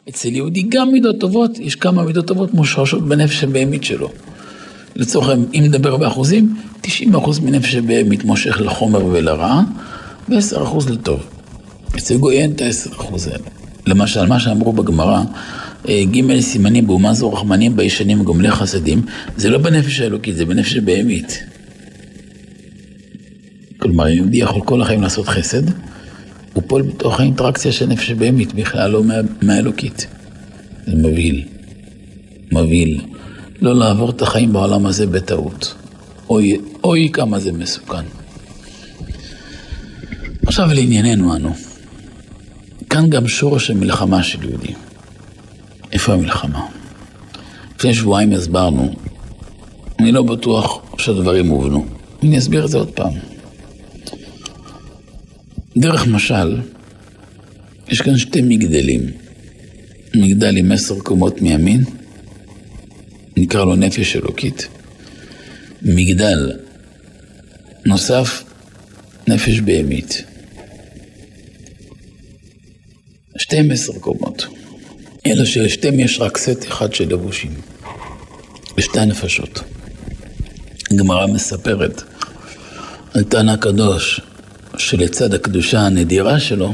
אצל 0.09 0.35
יהודי 0.35 0.61
גם 0.69 0.91
מידות 0.91 1.19
טובות, 1.19 1.59
יש 1.59 1.75
כמה 1.75 2.03
מידות 2.03 2.27
טובות 2.27 2.53
מושרשות 2.53 3.07
בנפש 3.07 3.43
הבהמית 3.43 3.83
שלו. 3.83 4.09
לצורך 4.95 5.29
העניין, 5.29 5.49
אם 5.53 5.63
נדבר 5.63 5.97
באחוזים, 5.97 6.55
90% 6.83 6.87
מנפש 7.41 7.75
הבהמית 7.75 8.23
מושך 8.23 8.61
לחומר 8.61 9.05
ולרע, 9.05 9.61
ו-10% 10.29 10.91
לטוב. 10.91 11.19
אצל 11.97 12.17
גוי 12.17 12.37
אין 12.37 12.51
את 12.51 12.61
ה-10% 12.61 13.03
האלה. 13.31 13.43
למשל, 13.87 14.25
מה 14.25 14.39
שאמרו 14.39 14.73
בגמרא, 14.73 15.21
אה, 15.89 16.03
ג' 16.11 16.39
סימנים 16.39 16.87
באומה 16.87 17.13
זו 17.13 17.33
רחמנים 17.33 17.75
ביישנים 17.75 18.21
וגומלי 18.21 18.51
חסדים, 18.51 19.01
זה 19.37 19.49
לא 19.49 19.57
בנפש 19.57 19.99
האלוקית, 19.99 20.35
זה 20.35 20.45
בנפש 20.45 20.75
הבהמית. 20.75 21.43
כלומר, 23.83 24.07
יהודי 24.07 24.37
יכול 24.37 24.61
כל 24.65 24.81
החיים 24.81 25.01
לעשות 25.01 25.27
חסד, 25.27 25.61
הוא 26.53 26.63
פועל 26.67 26.81
בתוך 26.81 27.19
האינטראקציה 27.19 27.71
של 27.71 27.85
נפש 27.85 28.11
הבהמית, 28.11 28.53
בכלל 28.53 28.91
לא 28.91 29.03
מה, 29.03 29.13
מהאלוקית. 29.41 30.07
זה 30.85 30.95
מבהיל. 30.95 31.43
מבהיל. 32.51 33.01
לא 33.61 33.75
לעבור 33.75 34.09
את 34.09 34.21
החיים 34.21 34.53
בעולם 34.53 34.85
הזה 34.85 35.07
בטעות. 35.07 35.75
אוי, 36.29 36.57
אוי 36.83 37.09
כמה 37.13 37.39
זה 37.39 37.51
מסוכן. 37.51 38.03
עכשיו 40.47 40.67
לענייננו 40.73 41.35
אנו. 41.35 41.53
כאן 42.89 43.09
גם 43.09 43.27
שורש 43.27 43.71
המלחמה 43.71 44.23
של 44.23 44.49
יהודים. 44.49 44.75
איפה 45.91 46.13
המלחמה? 46.13 46.65
לפני 47.75 47.93
שבועיים 47.93 48.31
הסברנו, 48.33 48.93
אני 49.99 50.11
לא 50.11 50.23
בטוח 50.23 50.81
שהדברים 50.97 51.47
הובנו. 51.47 51.85
אני 52.23 52.37
אסביר 52.37 52.65
את 52.65 52.69
זה 52.69 52.77
עוד 52.77 52.89
פעם. 52.89 53.32
דרך 55.77 56.07
משל, 56.07 56.57
יש 57.87 58.01
כאן 58.01 58.17
שתי 58.17 58.41
מגדלים. 58.41 59.11
מגדל 60.15 60.57
עם 60.57 60.71
עשר 60.71 60.99
קומות 60.99 61.41
מימין, 61.41 61.83
נקרא 63.37 63.65
לו 63.65 63.75
נפש 63.75 64.15
אלוקית. 64.15 64.67
מגדל 65.81 66.51
נוסף, 67.85 68.43
נפש 69.27 69.59
בהמית. 69.59 70.23
12 73.37 73.99
קומות. 73.99 74.45
אלא 75.25 75.45
שלשתיהם 75.45 75.99
יש 75.99 76.19
רק 76.19 76.37
סט 76.37 76.67
אחד 76.67 76.93
של 76.93 77.13
לבושים. 77.13 77.53
לשתי 78.77 78.99
הנפשות. 78.99 79.59
הגמרא 80.91 81.27
מספרת 81.27 82.01
על 83.13 83.23
תנא 83.23 83.51
הקדוש, 83.51 84.21
שלצד 84.77 85.33
הקדושה 85.33 85.79
הנדירה 85.79 86.39
שלו, 86.39 86.73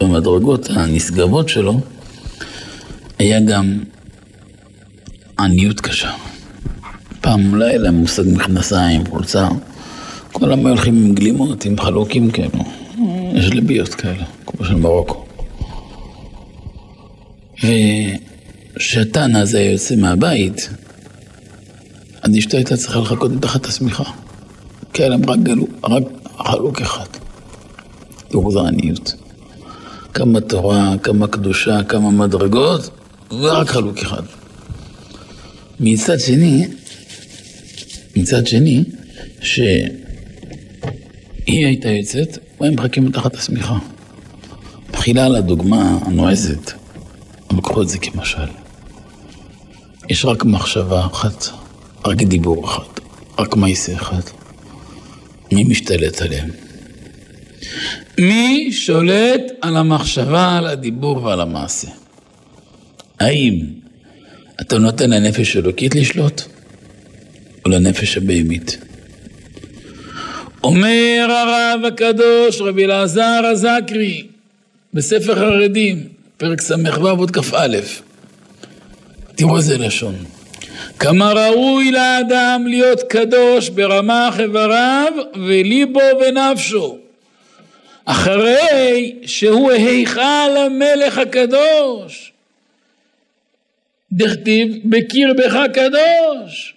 במדרגות 0.00 0.70
הנשגבות 0.70 1.48
שלו, 1.48 1.80
היה 3.18 3.40
גם 3.40 3.78
עניות 5.38 5.80
קשה. 5.80 6.10
פעם 7.20 7.54
לא 7.54 7.64
היה 7.64 7.78
להם 7.78 7.94
מושג 7.94 8.22
מכנסיים, 8.26 9.06
חולצה. 9.06 9.48
כולם 10.32 10.66
הולכים 10.66 10.96
עם 10.96 11.14
גלימות, 11.14 11.64
עם 11.64 11.80
חלוקים 11.80 12.30
כאלו. 12.30 12.64
יש 13.34 13.50
לביות 13.50 13.94
כאלה, 13.94 14.24
כמו 14.46 14.66
של 14.66 14.74
מרוקו. 14.74 15.24
וכשהתנא 18.74 19.38
הזה 19.38 19.60
יוצא 19.60 19.96
מהבית, 19.96 20.68
אז 22.22 22.38
אשתו 22.38 22.56
הייתה 22.56 22.76
צריכה 22.76 22.98
לחכות 22.98 23.32
מתחת 23.32 23.66
השמיכה. 23.66 24.04
כי 24.92 25.02
היה 25.02 25.08
להם 25.08 25.30
רק, 25.30 25.38
גלו, 25.42 25.66
רק 25.84 26.02
חלוק 26.38 26.80
אחד. 26.80 27.06
עניות. 28.68 29.14
כמה 30.14 30.40
תורה, 30.40 30.94
כמה 31.02 31.26
קדושה, 31.26 31.82
כמה 31.82 32.10
מדרגות, 32.10 32.90
ורק 33.30 33.68
חלוק 33.68 33.98
אחד. 33.98 34.22
מצד 35.80 36.20
שני, 36.20 36.66
מצד 38.16 38.46
שני, 38.46 38.84
שהיא 39.40 39.86
הייתה 41.46 41.88
יוצאת, 41.88 42.38
והם 42.60 42.74
מחכים 42.74 43.04
מתחת 43.04 43.34
השמיכה. 43.34 43.78
תחילה 44.90 45.26
על 45.26 45.36
הדוגמה 45.36 45.98
הנועזת. 46.06 46.72
אבל 47.50 47.60
קחו 47.60 47.82
את 47.82 47.88
זה 47.88 47.98
כמשל. 47.98 48.48
יש 50.08 50.24
רק 50.24 50.44
מחשבה 50.44 51.06
אחת, 51.06 51.44
רק 52.04 52.16
דיבור 52.16 52.64
אחד, 52.64 53.00
רק 53.38 53.56
מעשה 53.56 53.94
אחד. 53.94 54.20
מי 55.52 55.64
משתלט 55.64 56.22
עליהם? 56.22 56.50
מי 58.18 58.72
שולט 58.72 59.42
על 59.60 59.76
המחשבה, 59.76 60.56
על 60.58 60.66
הדיבור 60.66 61.24
ועל 61.24 61.40
המעשה? 61.40 61.88
האם 63.20 63.60
אתה 64.60 64.78
נותן 64.78 65.10
לנפש 65.10 65.56
אלוקית 65.56 65.94
לשלוט, 65.94 66.42
או 67.64 67.70
לנפש 67.70 68.16
הבהמית? 68.16 68.78
אומר 70.64 71.26
הרב 71.30 71.84
הקדוש 71.84 72.60
רבי 72.60 72.84
אלעזר 72.84 73.42
הזקרי 73.52 74.26
בספר 74.94 75.34
חרדים 75.34 76.08
פרק 76.36 76.60
ס"ו 76.60 77.08
עוד 77.08 77.30
כ"א. 77.30 77.78
תראו 79.34 79.56
איזה 79.56 79.78
לשון. 79.78 80.14
כמה 80.98 81.32
ראוי 81.32 81.90
לאדם 81.90 82.66
להיות 82.66 83.02
קדוש 83.02 83.68
ברמ"ח 83.68 84.40
איבריו 84.40 85.12
וליבו 85.34 86.00
ונפשו. 86.20 86.98
אחרי 88.04 89.16
שהוא 89.26 89.70
היכל 89.70 90.56
המלך 90.56 91.18
הקדוש. 91.18 92.32
דכתיב 94.12 94.76
בקרבך 94.84 95.58
קדוש. 95.72 96.74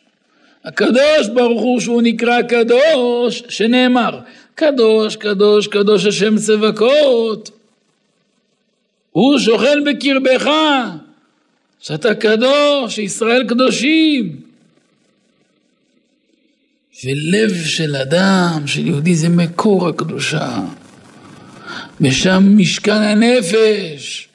הקדוש 0.65 1.27
ברוך 1.33 1.61
הוא 1.61 1.79
שהוא 1.79 2.01
נקרא 2.01 2.41
קדוש, 2.41 3.43
שנאמר 3.49 4.19
קדוש 4.55 5.15
קדוש 5.15 5.67
קדוש 5.67 6.05
השם 6.05 6.37
צבקות 6.37 7.49
הוא 9.11 9.39
שוכן 9.39 9.83
בקרבך, 9.83 10.49
שאתה 11.79 12.15
קדוש, 12.15 12.95
שישראל 12.95 13.43
קדושים. 13.47 14.41
ולב 17.03 17.65
של 17.65 17.95
אדם, 17.95 18.63
של 18.65 18.87
יהודי, 18.87 19.15
זה 19.15 19.29
מקור 19.29 19.87
הקדושה. 19.87 20.59
ושם 22.01 22.43
משכן 22.57 23.01
הנפש. 23.01 24.27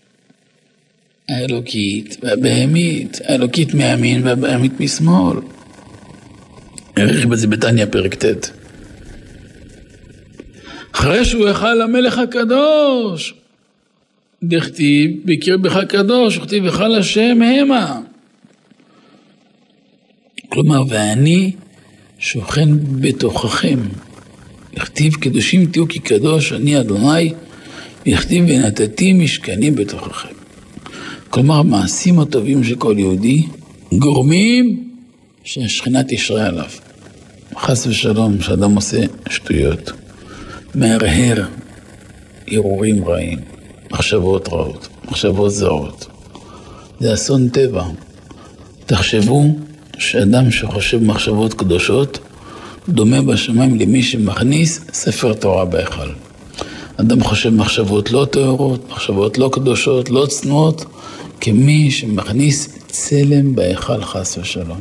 האלוקית 1.28 2.16
והבהמית, 2.22 3.20
האלוקית 3.24 3.74
מימין 3.74 4.26
והבהמית 4.26 4.80
משמאל. 4.80 5.38
העריך 6.96 7.26
בזה 7.26 7.46
בתניא 7.46 7.86
פרק 7.86 8.14
ט'. 8.14 8.50
אחרי 10.92 11.24
שהוא 11.24 11.48
יכל 11.48 11.74
למלך 11.74 12.18
הקדוש, 12.18 13.34
דכתיב 14.42 15.10
בקרבך 15.24 15.78
קדוש, 15.88 16.38
וכתיב 16.38 16.64
היכל 16.64 16.94
השם 16.94 17.38
המה. 17.42 18.00
כלומר, 20.48 20.82
ואני 20.88 21.52
שוכן 22.18 22.68
בתוככם. 23.00 23.78
יכתיב 24.76 25.14
קדושים 25.14 25.66
תהיו 25.66 25.88
כי 25.88 25.98
קדוש 25.98 26.52
אני 26.52 26.80
אדוני, 26.80 27.32
ויכתיב 28.06 28.44
ונתתי 28.48 29.12
משכני 29.12 29.70
בתוככם. 29.70 30.34
כלומר, 31.30 31.54
המעשים 31.54 32.20
הטובים 32.20 32.64
של 32.64 32.76
כל 32.76 32.94
יהודי 32.98 33.42
גורמים 33.92 34.88
שהשכינה 35.44 36.00
תשרה 36.08 36.46
עליו. 36.46 36.70
חס 37.58 37.86
ושלום, 37.86 38.40
שאדם 38.40 38.74
עושה 38.74 39.00
שטויות, 39.30 39.92
מהרהר 40.74 41.44
הרהורים 42.48 43.04
רעים, 43.04 43.38
מחשבות 43.92 44.48
רעות, 44.48 44.88
מחשבות 45.10 45.50
זרות. 45.50 46.06
זה 47.00 47.14
אסון 47.14 47.48
טבע. 47.48 47.84
תחשבו 48.86 49.44
שאדם 49.98 50.50
שחושב 50.50 51.02
מחשבות 51.02 51.54
קדושות, 51.54 52.18
דומה 52.88 53.22
בשמיים 53.22 53.80
למי 53.80 54.02
שמכניס 54.02 54.80
ספר 54.92 55.32
תורה 55.32 55.64
בהיכל. 55.64 56.08
אדם 56.96 57.22
חושב 57.24 57.50
מחשבות 57.50 58.10
לא 58.10 58.26
טהורות, 58.30 58.90
מחשבות 58.90 59.38
לא 59.38 59.50
קדושות, 59.52 60.10
לא 60.10 60.26
צנועות, 60.28 60.84
כמי 61.40 61.90
שמכניס 61.90 62.78
צלם 62.86 63.54
בהיכל 63.54 64.04
חס 64.04 64.38
ושלום. 64.38 64.80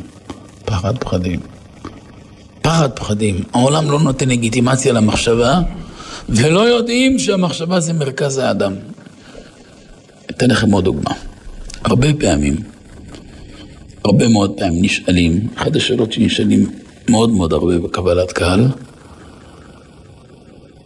פחד 0.65 0.97
פחדים. 0.97 1.39
פחד 2.61 2.89
פחדים. 2.95 3.43
העולם 3.53 3.91
לא 3.91 3.99
נותן 3.99 4.29
לגיטימציה 4.29 4.93
למחשבה, 4.93 5.59
ולא 6.29 6.59
יודעים 6.59 7.19
שהמחשבה 7.19 7.79
זה 7.79 7.93
מרכז 7.93 8.37
האדם. 8.37 8.73
אתן 10.41 10.49
לכם 10.49 10.71
עוד 10.71 10.83
דוגמה. 10.83 11.11
הרבה 11.83 12.07
פעמים, 12.19 12.55
הרבה 14.05 14.27
מאוד 14.27 14.51
פעמים 14.57 14.83
נשאלים, 14.83 15.47
אחת 15.55 15.75
השאלות 15.75 16.13
שנשאלים 16.13 16.69
מאוד 17.09 17.29
מאוד 17.29 17.53
הרבה 17.53 17.79
בקבלת 17.79 18.31
קהל, 18.31 18.67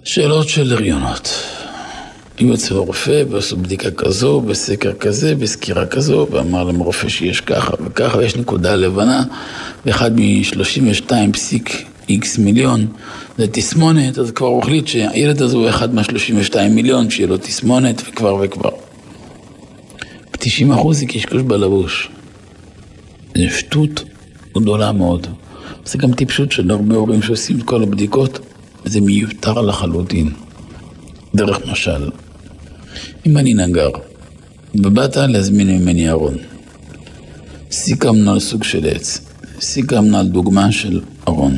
שאלות 0.03 0.49
של 0.49 0.73
הריונות. 0.73 1.29
אם 2.41 2.47
יוצא 2.47 2.75
רופא 2.75 3.23
ועשו 3.29 3.57
בדיקה 3.57 3.91
כזו, 3.91 4.41
בסקר 4.41 4.93
כזה, 4.93 5.35
בסקירה 5.35 5.85
כזו, 5.85 6.27
ואמר 6.31 6.63
להם 6.63 6.79
רופא 6.79 7.09
שיש 7.09 7.41
ככה 7.41 7.73
וככה, 7.85 8.17
ויש 8.17 8.35
נקודה 8.35 8.75
לבנה, 8.75 9.23
ואחד 9.85 10.19
מ-32 10.19 11.11
פסיק 11.33 11.85
איקס 12.09 12.37
מיליון 12.37 12.87
זה 13.37 13.47
תסמונת, 13.47 14.17
אז 14.19 14.31
כבר 14.31 14.47
הוא 14.47 14.61
החליט 14.61 14.87
שהילד 14.87 15.41
הזה 15.41 15.57
הוא 15.57 15.69
אחד 15.69 15.93
מה-32 15.93 16.55
מיליון, 16.69 17.09
שיהיה 17.09 17.27
לו 17.27 17.37
תסמונת 17.37 18.01
וכבר 18.07 18.37
וכבר. 18.41 18.84
ב-90 20.45 20.73
אחוז 20.73 20.99
זה 20.99 21.05
קשקוש 21.05 21.41
בלבוש. 21.41 22.09
זה 23.37 23.49
שטות 23.49 24.03
גדולה 24.57 24.91
מאוד. 24.91 25.27
זה 25.85 25.97
גם 25.97 26.13
טיפשות 26.13 26.51
של 26.51 26.71
הרבה 26.71 26.95
הורים 26.95 27.21
שעושים 27.21 27.59
את 27.59 27.63
כל 27.63 27.83
הבדיקות, 27.83 28.39
וזה 28.85 29.01
מיותר 29.01 29.61
לחלוטין. 29.61 30.29
דרך 31.35 31.67
משל, 31.71 32.09
אם 33.25 33.37
אני 33.37 33.53
נגר, 33.53 33.89
ובאת 34.75 35.17
להזמין 35.17 35.77
ממני 35.77 36.09
ארון, 36.09 36.37
סיכמנו 37.71 38.31
על 38.31 38.39
סוג 38.39 38.63
של 38.63 38.85
עץ, 38.85 39.19
סיכמנו 39.61 40.17
על 40.17 40.27
דוגמה 40.27 40.71
של 40.71 41.01
ארון. 41.27 41.57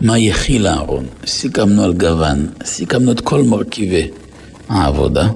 מה 0.00 0.18
יכיל 0.18 0.66
הארון? 0.66 1.06
סיכמנו 1.26 1.84
על 1.84 1.92
גוון, 1.92 2.46
סיכמנו 2.64 3.12
את 3.12 3.20
כל 3.20 3.42
מרכיבי 3.42 4.08
העבודה, 4.68 5.28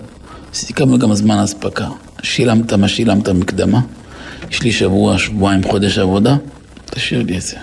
סיכמנו 0.55 0.99
גם 0.99 1.15
זמן 1.15 1.39
אספקה. 1.39 1.89
שילמת 2.25 2.73
מה 2.73 2.89
שילמת 2.89 3.29
מקדמה, 3.29 3.81
יש 4.51 4.63
לי 4.63 4.73
שבוע, 4.73 5.19
שבועיים, 5.19 5.63
חודש 5.63 5.99
עבודה, 5.99 6.37
תשאיר 6.85 7.23
לי 7.23 7.37
את 7.37 7.43
זה. 7.43 7.57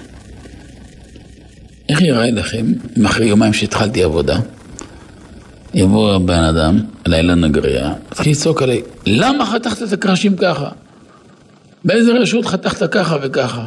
איך 1.89 2.01
יראה 2.01 2.31
לכם 2.31 2.65
אם 2.97 3.05
אחרי 3.05 3.25
יומיים 3.25 3.53
שהתחלתי 3.53 4.03
עבודה, 4.03 4.39
יבוא 5.73 6.13
הבן 6.13 6.43
אדם 6.43 6.79
אליי 7.07 7.23
לנגריה, 7.23 7.93
יתחיל 8.11 8.31
לצעוק 8.31 8.61
עליי, 8.61 8.81
למה 9.05 9.45
חתכת 9.45 9.83
את 9.83 9.93
הקרשים 9.93 10.37
ככה? 10.37 10.69
באיזה 11.85 12.11
רשות 12.13 12.45
חתכת 12.45 12.91
ככה 12.91 13.17
וככה? 13.21 13.65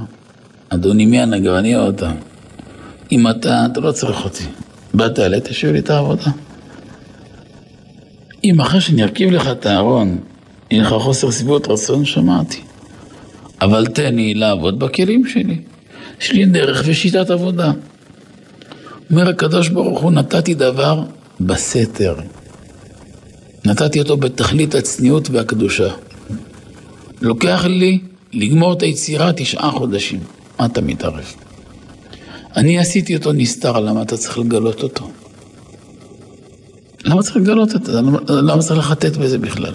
אדוני, 0.68 1.06
מי 1.06 1.20
הנגר? 1.20 1.58
אני 1.58 1.76
או 1.76 1.90
אתה? 1.90 2.12
אם 3.12 3.28
אתה, 3.30 3.66
אתה 3.66 3.80
לא 3.80 3.92
צריך 3.92 4.24
אותי. 4.24 4.44
באת 4.94 5.18
אליי, 5.18 5.40
תשאיר 5.44 5.72
לי 5.72 5.78
את 5.78 5.90
העבודה. 5.90 6.30
אם 8.44 8.60
אחרי 8.60 8.80
שאני 8.80 9.02
ארכיב 9.02 9.30
לך 9.30 9.48
את 9.48 9.66
הארון, 9.66 10.18
יהיה 10.70 10.82
לך 10.82 10.88
חוסר 10.88 11.30
סביבות 11.30 11.68
רצון, 11.68 12.04
שמעתי. 12.04 12.60
אבל 13.60 13.86
תן 13.86 14.14
לי 14.14 14.34
לעבוד 14.34 14.78
בכלים 14.78 15.26
שלי. 15.26 15.58
יש 16.20 16.32
לי 16.32 16.44
דרך 16.44 16.82
ושיטת 16.86 17.30
עבודה. 17.30 17.72
אומר 19.10 19.28
הקדוש 19.28 19.68
ברוך 19.68 20.00
הוא, 20.00 20.12
נתתי 20.12 20.54
דבר 20.54 21.02
בסתר. 21.40 22.14
נתתי 23.64 23.98
אותו 23.98 24.16
בתכלית 24.16 24.74
הצניעות 24.74 25.30
והקדושה. 25.30 25.88
לוקח 27.20 27.64
לי 27.64 27.98
לגמור 28.32 28.72
את 28.72 28.82
היצירה 28.82 29.32
תשעה 29.32 29.70
חודשים. 29.70 30.20
מה 30.58 30.66
אתה 30.66 30.80
מתערב? 30.80 31.34
אני 32.56 32.78
עשיתי 32.78 33.16
אותו 33.16 33.32
נסתר, 33.32 33.80
למה 33.80 34.02
אתה 34.02 34.16
צריך 34.16 34.38
לגלות 34.38 34.82
אותו? 34.82 35.10
למה 37.04 37.22
צריך 37.22 37.36
לגלות 37.36 37.70
זה? 37.70 38.00
למה 38.28 38.62
צריך 38.62 38.78
לחטט 38.78 39.16
בזה 39.16 39.38
בכלל? 39.38 39.74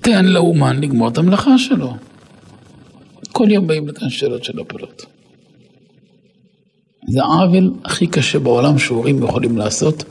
תן 0.00 0.24
לאומן 0.24 0.80
לגמור 0.80 1.08
את 1.08 1.18
המלאכה 1.18 1.58
שלו. 1.58 1.94
כל 3.32 3.50
יום 3.50 3.66
באים 3.66 3.88
לכאן 3.88 4.10
שאלות 4.10 4.44
של 4.44 4.60
הפלות. 4.60 5.06
זה 7.08 7.22
העוול 7.22 7.72
הכי 7.84 8.06
קשה 8.06 8.38
בעולם 8.38 8.78
שהורים 8.78 9.22
יכולים 9.22 9.58
לעשות 9.58 10.04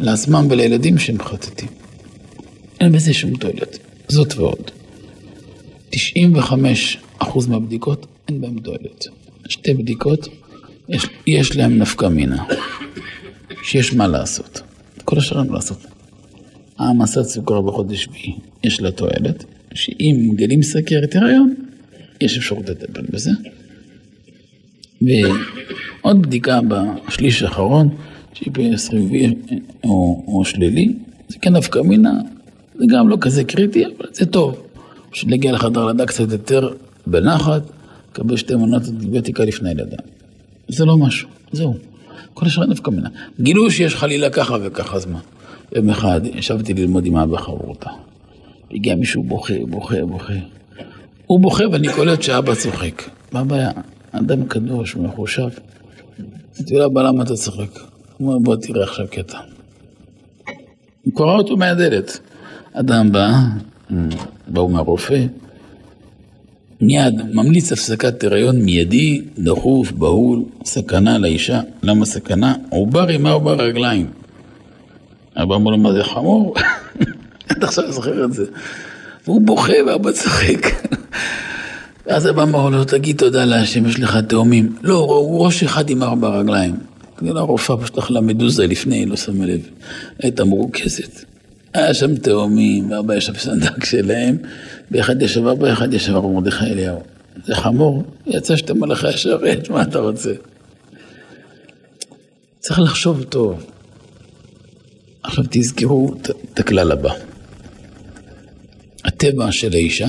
לעצמם 0.00 0.46
ולילדים 0.50 0.98
שהם 0.98 1.22
חטטים. 1.22 1.68
אין 2.80 2.92
בזה 2.92 3.14
שום 3.14 3.36
תועלת. 3.36 3.78
זאת 4.08 4.34
ועוד. 4.34 4.70
95% 5.92 7.24
מהבדיקות 7.48 8.06
אין 8.28 8.40
בהן 8.40 8.58
תועלת. 8.58 9.06
שתי 9.48 9.74
בדיקות, 9.74 10.28
יש, 10.88 11.06
יש 11.26 11.56
להן 11.56 11.78
נפקא 11.78 12.06
מינה, 12.06 12.44
שיש 13.62 13.94
מה 13.94 14.06
לעשות. 14.06 14.60
כל 15.04 15.18
השאר 15.18 15.38
אין 15.38 15.48
מה 15.48 15.54
לעשות. 15.54 15.78
העמסת 16.78 17.22
סוכר 17.22 17.60
בחודש 17.60 18.04
שביעי, 18.04 18.34
יש 18.64 18.80
לה 18.80 18.90
תועלת, 18.90 19.44
שאם 19.74 20.28
מגלים 20.30 20.62
סכרת 20.62 21.16
הריון, 21.16 21.54
יש 22.20 22.38
אפשרות 22.38 22.68
לטפל 22.68 23.02
בזה. 23.10 23.30
ועוד 25.02 26.22
בדיקה 26.22 26.60
בשליש 26.68 27.42
האחרון, 27.42 27.88
GPS 28.34 28.90
חיובי 28.90 29.34
או, 29.84 30.24
או 30.28 30.44
שלילי, 30.44 30.92
זה 31.28 31.38
כן 31.38 31.56
נפקא 31.56 31.78
מינה, 31.78 32.12
זה 32.74 32.84
גם 32.88 33.08
לא 33.08 33.16
כזה 33.20 33.44
קריטי, 33.44 33.84
אבל 33.86 34.06
זה 34.12 34.26
טוב. 34.26 34.62
בשביל 35.12 35.30
להגיע 35.30 35.52
לחדר 35.52 35.86
לידה 35.86 36.06
קצת 36.06 36.32
יותר 36.32 36.68
בנחת, 37.06 37.62
לקבל 38.10 38.36
שתי 38.36 38.54
מנות 38.54 38.82
אנטיביוטיקה 38.88 39.44
לפני 39.44 39.74
לידה. 39.74 39.96
זה 40.68 40.84
לא 40.84 40.98
משהו, 40.98 41.28
זהו. 41.52 41.74
כל 42.34 42.46
השאר 42.46 42.66
נפקא 42.66 42.90
מינה. 42.90 43.08
גילו 43.40 43.70
שיש 43.70 43.94
חלילה 43.94 44.30
ככה 44.30 44.56
וככה, 44.62 44.96
אז 44.96 45.06
מה? 45.06 45.18
יום 45.74 45.90
אחד 45.90 46.20
ישבתי 46.34 46.74
ללמוד 46.74 47.06
עם 47.06 47.16
אבא 47.16 47.36
חברותה. 47.38 47.90
הגיע 48.70 48.94
מישהו 48.94 49.22
בוכה, 49.22 49.54
בוכה, 49.68 50.04
בוכה. 50.04 50.32
הוא 51.26 51.40
בוכה 51.40 51.64
ואני 51.72 51.88
קולט 51.92 52.22
שאבא 52.22 52.54
צוחק. 52.54 53.02
מה 53.32 53.40
הבעיה? 53.40 53.70
אדם 54.12 54.46
קדוש, 54.46 54.96
מחושב. 54.96 55.48
אמרתי 56.58 56.74
לו, 56.74 56.86
אבא, 56.86 57.02
למה 57.02 57.22
אתה 57.22 57.34
צוחק? 57.34 57.78
הוא 58.16 58.28
אומר, 58.28 58.38
בוא 58.38 58.56
תראה 58.56 58.82
עכשיו 58.82 59.06
קטע. 59.10 59.38
הוא 61.04 61.14
קורא 61.14 61.32
אותו 61.32 61.56
מהדלת. 61.56 62.18
אדם 62.72 63.12
בא, 63.12 63.30
באו 64.48 64.68
מהרופא, 64.68 65.26
מיד 66.80 67.14
ממליץ 67.32 67.72
הפסקת 67.72 68.24
הריון 68.24 68.62
מיידי, 68.62 69.22
דחוף, 69.38 69.92
בהול, 69.92 70.42
סכנה 70.64 71.18
לאישה. 71.18 71.60
למה 71.82 72.06
סכנה? 72.06 72.54
עובר 72.70 73.08
עם 73.08 73.26
ארבע 73.26 73.52
רגליים. 73.52 74.06
אבא 75.36 75.54
אמר 75.54 75.70
לו, 75.70 75.78
מה 75.78 75.92
זה 75.92 76.04
חמור? 76.04 76.54
אתה 77.52 77.66
עכשיו 77.66 77.92
זוכר 77.92 78.24
את 78.24 78.32
זה. 78.32 78.44
והוא 79.24 79.42
בוכה 79.42 79.72
ואבא 79.86 80.12
צוחק. 80.12 80.66
ואז 82.06 82.30
אבא 82.30 82.42
אמר 82.42 82.68
לו, 82.68 82.84
תגיד 82.84 83.18
תודה 83.18 83.44
להשם, 83.44 83.86
יש 83.86 84.00
לך 84.00 84.16
תאומים. 84.16 84.76
לא, 84.82 84.94
הוא 84.94 85.44
ראש 85.44 85.62
אחד 85.62 85.90
עם 85.90 86.02
ארבע 86.02 86.28
רגליים. 86.28 86.76
כאילו 87.16 87.38
הרופאה 87.38 87.76
פשוט 87.76 87.98
אכלה 87.98 88.20
מדוזה 88.20 88.66
לפני, 88.66 89.06
לא 89.06 89.16
שמה 89.16 89.46
לב. 89.46 89.60
הייתה 90.22 90.44
מרוכזת. 90.44 91.24
היה 91.74 91.94
שם 91.94 92.16
תאומים, 92.16 92.90
ואבא 92.90 93.14
ישב 93.14 93.36
סנדק 93.36 93.84
שלהם, 93.84 94.36
ואחד 94.90 95.22
ישב 95.22 95.46
אבא, 95.46 95.72
אחד 95.72 95.94
ישב 95.94 96.16
אבא 96.16 96.28
מרדכי 96.28 96.64
אליהו. 96.64 97.02
זה 97.44 97.54
חמור, 97.54 98.04
יצא 98.26 98.56
שאתה 98.56 98.74
מלאך 98.74 99.04
השרת, 99.04 99.70
מה 99.70 99.82
אתה 99.82 99.98
רוצה? 99.98 100.32
צריך 102.60 102.78
לחשוב 102.80 103.22
טוב. 103.22 103.75
עכשיו 105.26 105.44
תזכרו 105.50 106.14
את 106.52 106.60
הכלל 106.60 106.92
הבא. 106.92 107.12
הטבע 109.04 109.52
של 109.52 109.72
האישה 109.72 110.08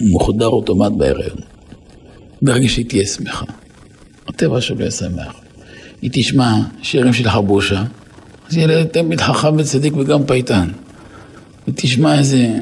מוחדר 0.00 0.46
אוטומט 0.46 0.92
בהיריון. 0.92 1.38
ברגע 2.42 2.68
שהיא 2.68 2.86
תהיה 2.86 3.06
שמחה. 3.06 3.44
הטבע 4.28 4.60
שלו 4.60 4.80
יהיה 4.80 4.90
שמח. 4.90 5.40
היא 6.02 6.10
תשמע 6.12 6.58
שירים 6.82 7.12
של 7.12 7.30
חבושה, 7.30 7.84
אז 8.48 8.58
לה 8.58 8.84
תמיד 8.84 9.20
חכם 9.20 9.56
וצדיק 9.58 9.96
וגם 9.96 10.26
פייטן. 10.26 10.68
היא 11.66 11.74
תשמע 11.76 12.18
איזה, 12.18 12.54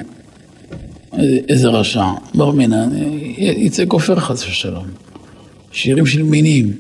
איזה, 1.19 1.39
איזה 1.49 1.69
רשע, 1.69 2.05
בר 2.35 2.51
מינן, 2.51 2.89
יצא 3.37 3.85
כופר 3.89 4.21
חס 4.21 4.49
ושלום. 4.49 4.87
שירים 5.73 6.07
של 6.07 6.23
מינים, 6.23 6.73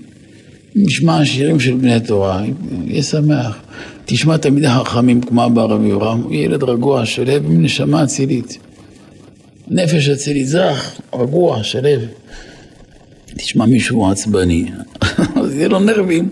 נשמע 0.74 1.24
שירים 1.24 1.60
של 1.60 1.74
בני 1.74 2.00
תורה, 2.00 2.42
יהיה 2.86 3.02
שמח. 3.02 3.58
תשמע 4.12 4.36
תלמידי 4.36 4.68
חכמים 4.68 5.20
כמו 5.20 5.46
אבא 5.46 5.62
רבי 5.62 5.88
יורם, 5.88 6.20
הוא 6.20 6.34
ילד 6.34 6.62
רגוע, 6.62 7.06
שלו, 7.06 7.32
עם 7.32 7.62
נשמה 7.62 8.04
אצילית. 8.04 8.58
נפש 9.68 10.08
אצילית, 10.08 10.46
זך, 10.46 11.00
רגוע, 11.14 11.64
שלו. 11.64 12.00
תשמע 13.26 13.66
מישהו 13.66 14.10
עצבני, 14.10 14.66
אז 15.42 15.54
יהיה 15.54 15.68
לו 15.68 15.80
נרבים. 15.80 16.28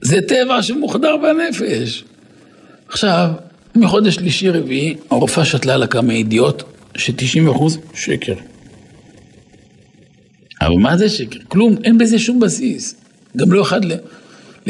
זה 0.00 0.20
טבע 0.28 0.62
שמוחדר 0.62 1.16
בנפש. 1.16 2.04
עכשיו, 2.88 3.30
מחודש 3.76 4.14
שלישי 4.14 4.50
רביעי, 4.50 4.96
הרופאה 5.10 5.44
שתלה 5.44 5.76
לה 5.76 5.86
כמה 5.86 6.14
ידיעות 6.14 6.62
ש-90% 6.96 7.62
שקר. 7.94 8.34
אבל 10.60 10.74
מה 10.80 10.96
זה 10.96 11.08
שקר? 11.08 11.38
כלום, 11.48 11.74
אין 11.84 11.98
בזה 11.98 12.18
שום 12.18 12.40
בסיס. 12.40 12.94
גם 13.36 13.52
לא 13.52 13.62
אחד 13.62 13.84
ל, 13.84 13.92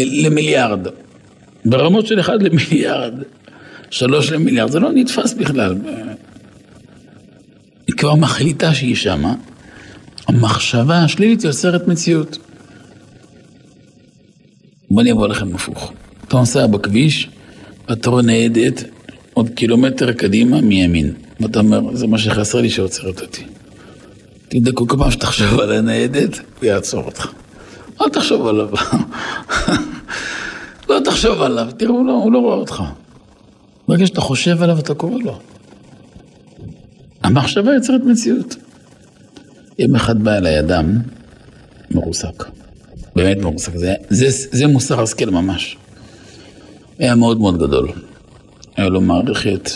למיליארד. 0.04 0.86
ברמות 1.64 2.06
של 2.06 2.20
אחד 2.20 2.42
למיליארד, 2.42 3.14
שלוש 3.90 4.32
למיליארד, 4.32 4.70
זה 4.70 4.80
לא 4.80 4.92
נתפס 4.92 5.32
בכלל. 5.32 5.74
היא 7.86 7.96
כבר 7.96 8.14
מחליטה 8.14 8.74
שהיא 8.74 8.94
שמה, 8.94 9.34
המחשבה 10.28 11.04
השלילית 11.04 11.44
יוצרת 11.44 11.88
מציאות. 11.88 12.38
בוא 14.90 15.02
אני 15.02 15.12
אבוא 15.12 15.28
לכם 15.28 15.54
הפוך. 15.54 15.92
אתה 16.28 16.36
נוסע 16.36 16.66
בכביש, 16.66 17.28
אתה 17.92 18.10
רואה 18.10 18.22
ניידת 18.22 18.84
עוד 19.34 19.50
קילומטר 19.54 20.12
קדימה 20.12 20.60
מימין. 20.60 21.14
ואתה 21.40 21.58
אומר, 21.58 21.96
זה 21.96 22.06
מה 22.06 22.18
שחסר 22.18 22.60
לי 22.60 22.70
שעוצרת 22.70 23.20
אותי. 23.20 23.42
תבדקו 24.48 24.88
כל 24.88 24.96
פעם 24.98 25.10
שתחשוב 25.10 25.60
על 25.60 25.72
הניידת, 25.72 26.40
הוא 26.58 26.66
יעצור 26.66 27.04
אותך. 27.04 27.32
אל 28.00 28.08
תחשוב 28.08 28.46
עליו. 28.46 28.68
לא 30.88 31.00
תחשוב 31.04 31.42
עליו, 31.42 31.68
תראו, 31.76 31.94
הוא 31.94 32.06
לא, 32.06 32.12
הוא 32.12 32.32
לא 32.32 32.38
רואה 32.38 32.54
אותך. 32.56 32.82
ברגע 33.88 34.06
שאתה 34.06 34.20
חושב 34.20 34.62
עליו, 34.62 34.78
אתה 34.78 34.94
קורא 34.94 35.18
לו. 35.18 35.38
המחשבה 37.22 37.74
יוצרת 37.74 38.00
מציאות. 38.04 38.56
יום 39.78 39.96
אחד 39.96 40.22
בא 40.22 40.36
אליי 40.36 40.60
אדם 40.60 40.98
מרוסק. 41.90 42.44
באמת 43.16 43.36
מרוסק. 43.36 43.72
זה, 43.76 43.94
זה, 44.10 44.26
זה 44.50 44.66
מוסר 44.66 45.02
השכל 45.02 45.30
ממש. 45.30 45.76
היה 46.98 47.14
מאוד 47.14 47.38
מאוד 47.38 47.58
גדול. 47.58 47.88
היה 48.76 48.88
לו 48.88 49.00
מערכת 49.00 49.70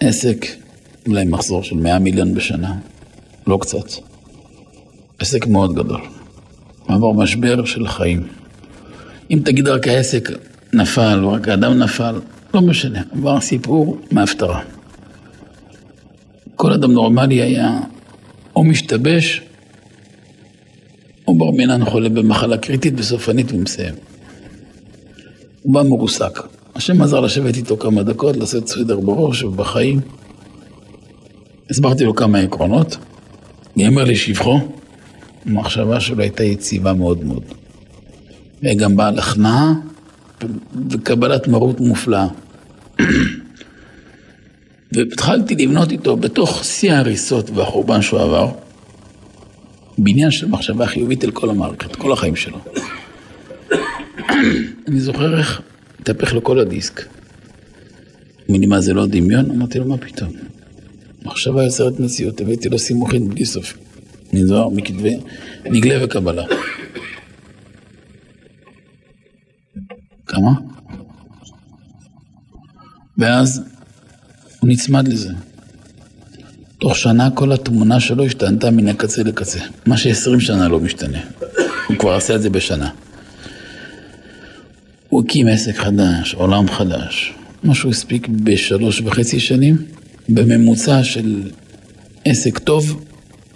עסק, 0.00 0.46
אולי 1.08 1.24
מחזור 1.24 1.62
של 1.62 1.76
100 1.76 1.98
מיליון 1.98 2.34
בשנה. 2.34 2.74
לא 3.46 3.58
קצת. 3.60 3.92
עסק 5.18 5.46
מאוד 5.46 5.74
גדול. 5.74 6.00
עבר 6.88 7.12
משבר 7.12 7.64
של 7.64 7.88
חיים. 7.88 8.26
אם 9.30 9.40
תגיד 9.44 9.68
רק 9.68 9.88
העסק 9.88 10.28
נפל, 10.72 11.20
או 11.22 11.32
רק 11.32 11.48
האדם 11.48 11.78
נפל, 11.78 12.14
לא 12.54 12.60
משנה, 12.60 13.02
עבר 13.12 13.40
סיפור 13.40 13.98
מהפטרה. 14.10 14.60
כל 16.56 16.72
אדם 16.72 16.92
נורמלי 16.92 17.42
היה 17.42 17.80
או 18.56 18.64
משתבש, 18.64 19.40
או 21.28 21.38
בר 21.38 21.50
מינן 21.50 21.84
חולה 21.84 22.08
במחלה 22.08 22.58
קריטית 22.58 22.94
וסופנית 22.96 23.52
ומסיים. 23.52 23.94
הוא 25.62 25.74
בא 25.74 25.82
מרוסק. 25.82 26.40
השם 26.74 27.02
עזר 27.02 27.20
לשבת 27.20 27.56
איתו 27.56 27.76
כמה 27.76 28.02
דקות, 28.02 28.36
לעשות 28.36 28.68
סדר 28.68 29.00
בראש 29.00 29.42
ובחיים. 29.42 30.00
הסברתי 31.70 32.04
לו 32.04 32.14
כמה 32.14 32.38
עקרונות. 32.38 32.96
יאמר 33.76 34.04
לשבחו, 34.04 34.60
המחשבה 35.46 36.00
שלו 36.00 36.20
הייתה 36.22 36.44
יציבה 36.44 36.92
מאוד 36.92 37.24
מאוד. 37.24 37.42
וגם 38.62 38.96
בעל 38.96 39.18
הכנעה 39.18 39.72
וקבלת 40.90 41.48
מרות 41.48 41.80
מופלאה. 41.80 42.26
והתחלתי 44.92 45.54
לבנות 45.54 45.92
איתו 45.92 46.16
בתוך 46.16 46.64
שיא 46.64 46.92
ההריסות 46.92 47.50
והחורבן 47.50 48.02
שהוא 48.02 48.20
עבר, 48.20 48.50
בניין 49.98 50.30
של 50.30 50.48
מחשבה 50.48 50.86
חיובית 50.86 51.24
אל 51.24 51.30
כל 51.30 51.50
המערכת, 51.50 51.96
כל 51.96 52.12
החיים 52.12 52.36
שלו. 52.36 52.58
אני 54.88 55.00
זוכר 55.00 55.38
איך 55.38 55.60
התהפך 56.00 56.34
לו 56.34 56.44
כל 56.44 56.58
הדיסק. 56.58 57.02
אמר 58.50 58.58
לי, 58.58 58.66
מה 58.66 58.80
זה 58.80 58.94
לא 58.94 59.06
דמיון? 59.06 59.50
אמרתי 59.50 59.78
לו, 59.78 59.84
מה 59.84 59.98
פתאום? 59.98 60.32
מחשבה 61.22 61.64
יוצרת 61.64 62.00
מציאות, 62.00 62.40
הבאתי 62.40 62.68
לו 62.68 62.78
סימוכין 62.78 63.28
בלי 63.28 63.44
סוף. 63.44 63.74
מזוהר, 64.34 64.68
מכתבי, 64.68 65.16
נגלה 65.64 66.04
וקבלה. 66.04 66.44
כמה? 70.26 70.50
ואז 73.18 73.62
הוא 74.60 74.70
נצמד 74.70 75.08
לזה. 75.08 75.32
תוך 76.78 76.96
שנה 76.96 77.30
כל 77.30 77.52
התמונה 77.52 78.00
שלו 78.00 78.24
השתנתה 78.24 78.70
מן 78.70 78.88
הקצה 78.88 79.22
לקצה. 79.22 79.60
מה 79.86 79.96
שעשרים 79.96 80.40
שנה 80.40 80.68
לא 80.68 80.80
משתנה. 80.80 81.18
הוא 81.88 81.96
כבר 81.98 82.14
עשה 82.14 82.34
את 82.34 82.42
זה 82.42 82.50
בשנה. 82.50 82.90
הוא 85.08 85.22
הקים 85.24 85.46
עסק 85.46 85.76
חדש, 85.76 86.34
עולם 86.34 86.68
חדש. 86.68 87.34
מה 87.62 87.74
שהוא 87.74 87.90
הספיק 87.90 88.28
בשלוש 88.28 89.00
וחצי 89.00 89.40
שנים, 89.40 89.76
בממוצע 90.28 91.04
של 91.04 91.50
עסק 92.24 92.58
טוב, 92.58 93.04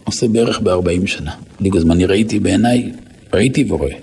עושה 0.08 0.28
בערך 0.28 0.60
ב-40 0.60 1.06
שנה. 1.06 1.34
ליגו 1.60 1.80
זמן, 1.80 1.94
אני 1.94 2.04
ראיתי 2.04 2.38
בעיניי, 2.38 2.92
ראיתי 3.34 3.64
ורואה. 3.68 3.94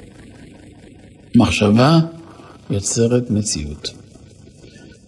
מחשבה 1.35 1.99
יוצרת 2.69 3.29
מציאות. 3.29 3.89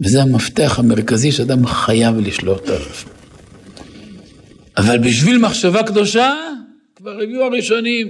וזה 0.02 0.22
המפתח 0.22 0.80
המרכזי 0.80 1.32
שאדם 1.32 1.66
חייב 1.66 2.20
לשלוט 2.20 2.70
עליו. 2.70 2.96
אבל 4.78 4.98
בשביל 4.98 5.38
מחשבה 5.38 5.84
קדושה, 5.84 6.34
כבר 6.96 7.20
הביאו 7.24 7.44
הראשונים, 7.44 8.08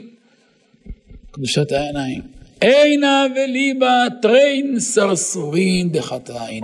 קדושת 1.32 1.72
העיניים. 1.72 2.22
עינה 2.62 3.26
וליבה 3.36 4.04
טריין 4.22 4.80
סרסורין 4.80 5.92
דחתאין. 5.92 6.64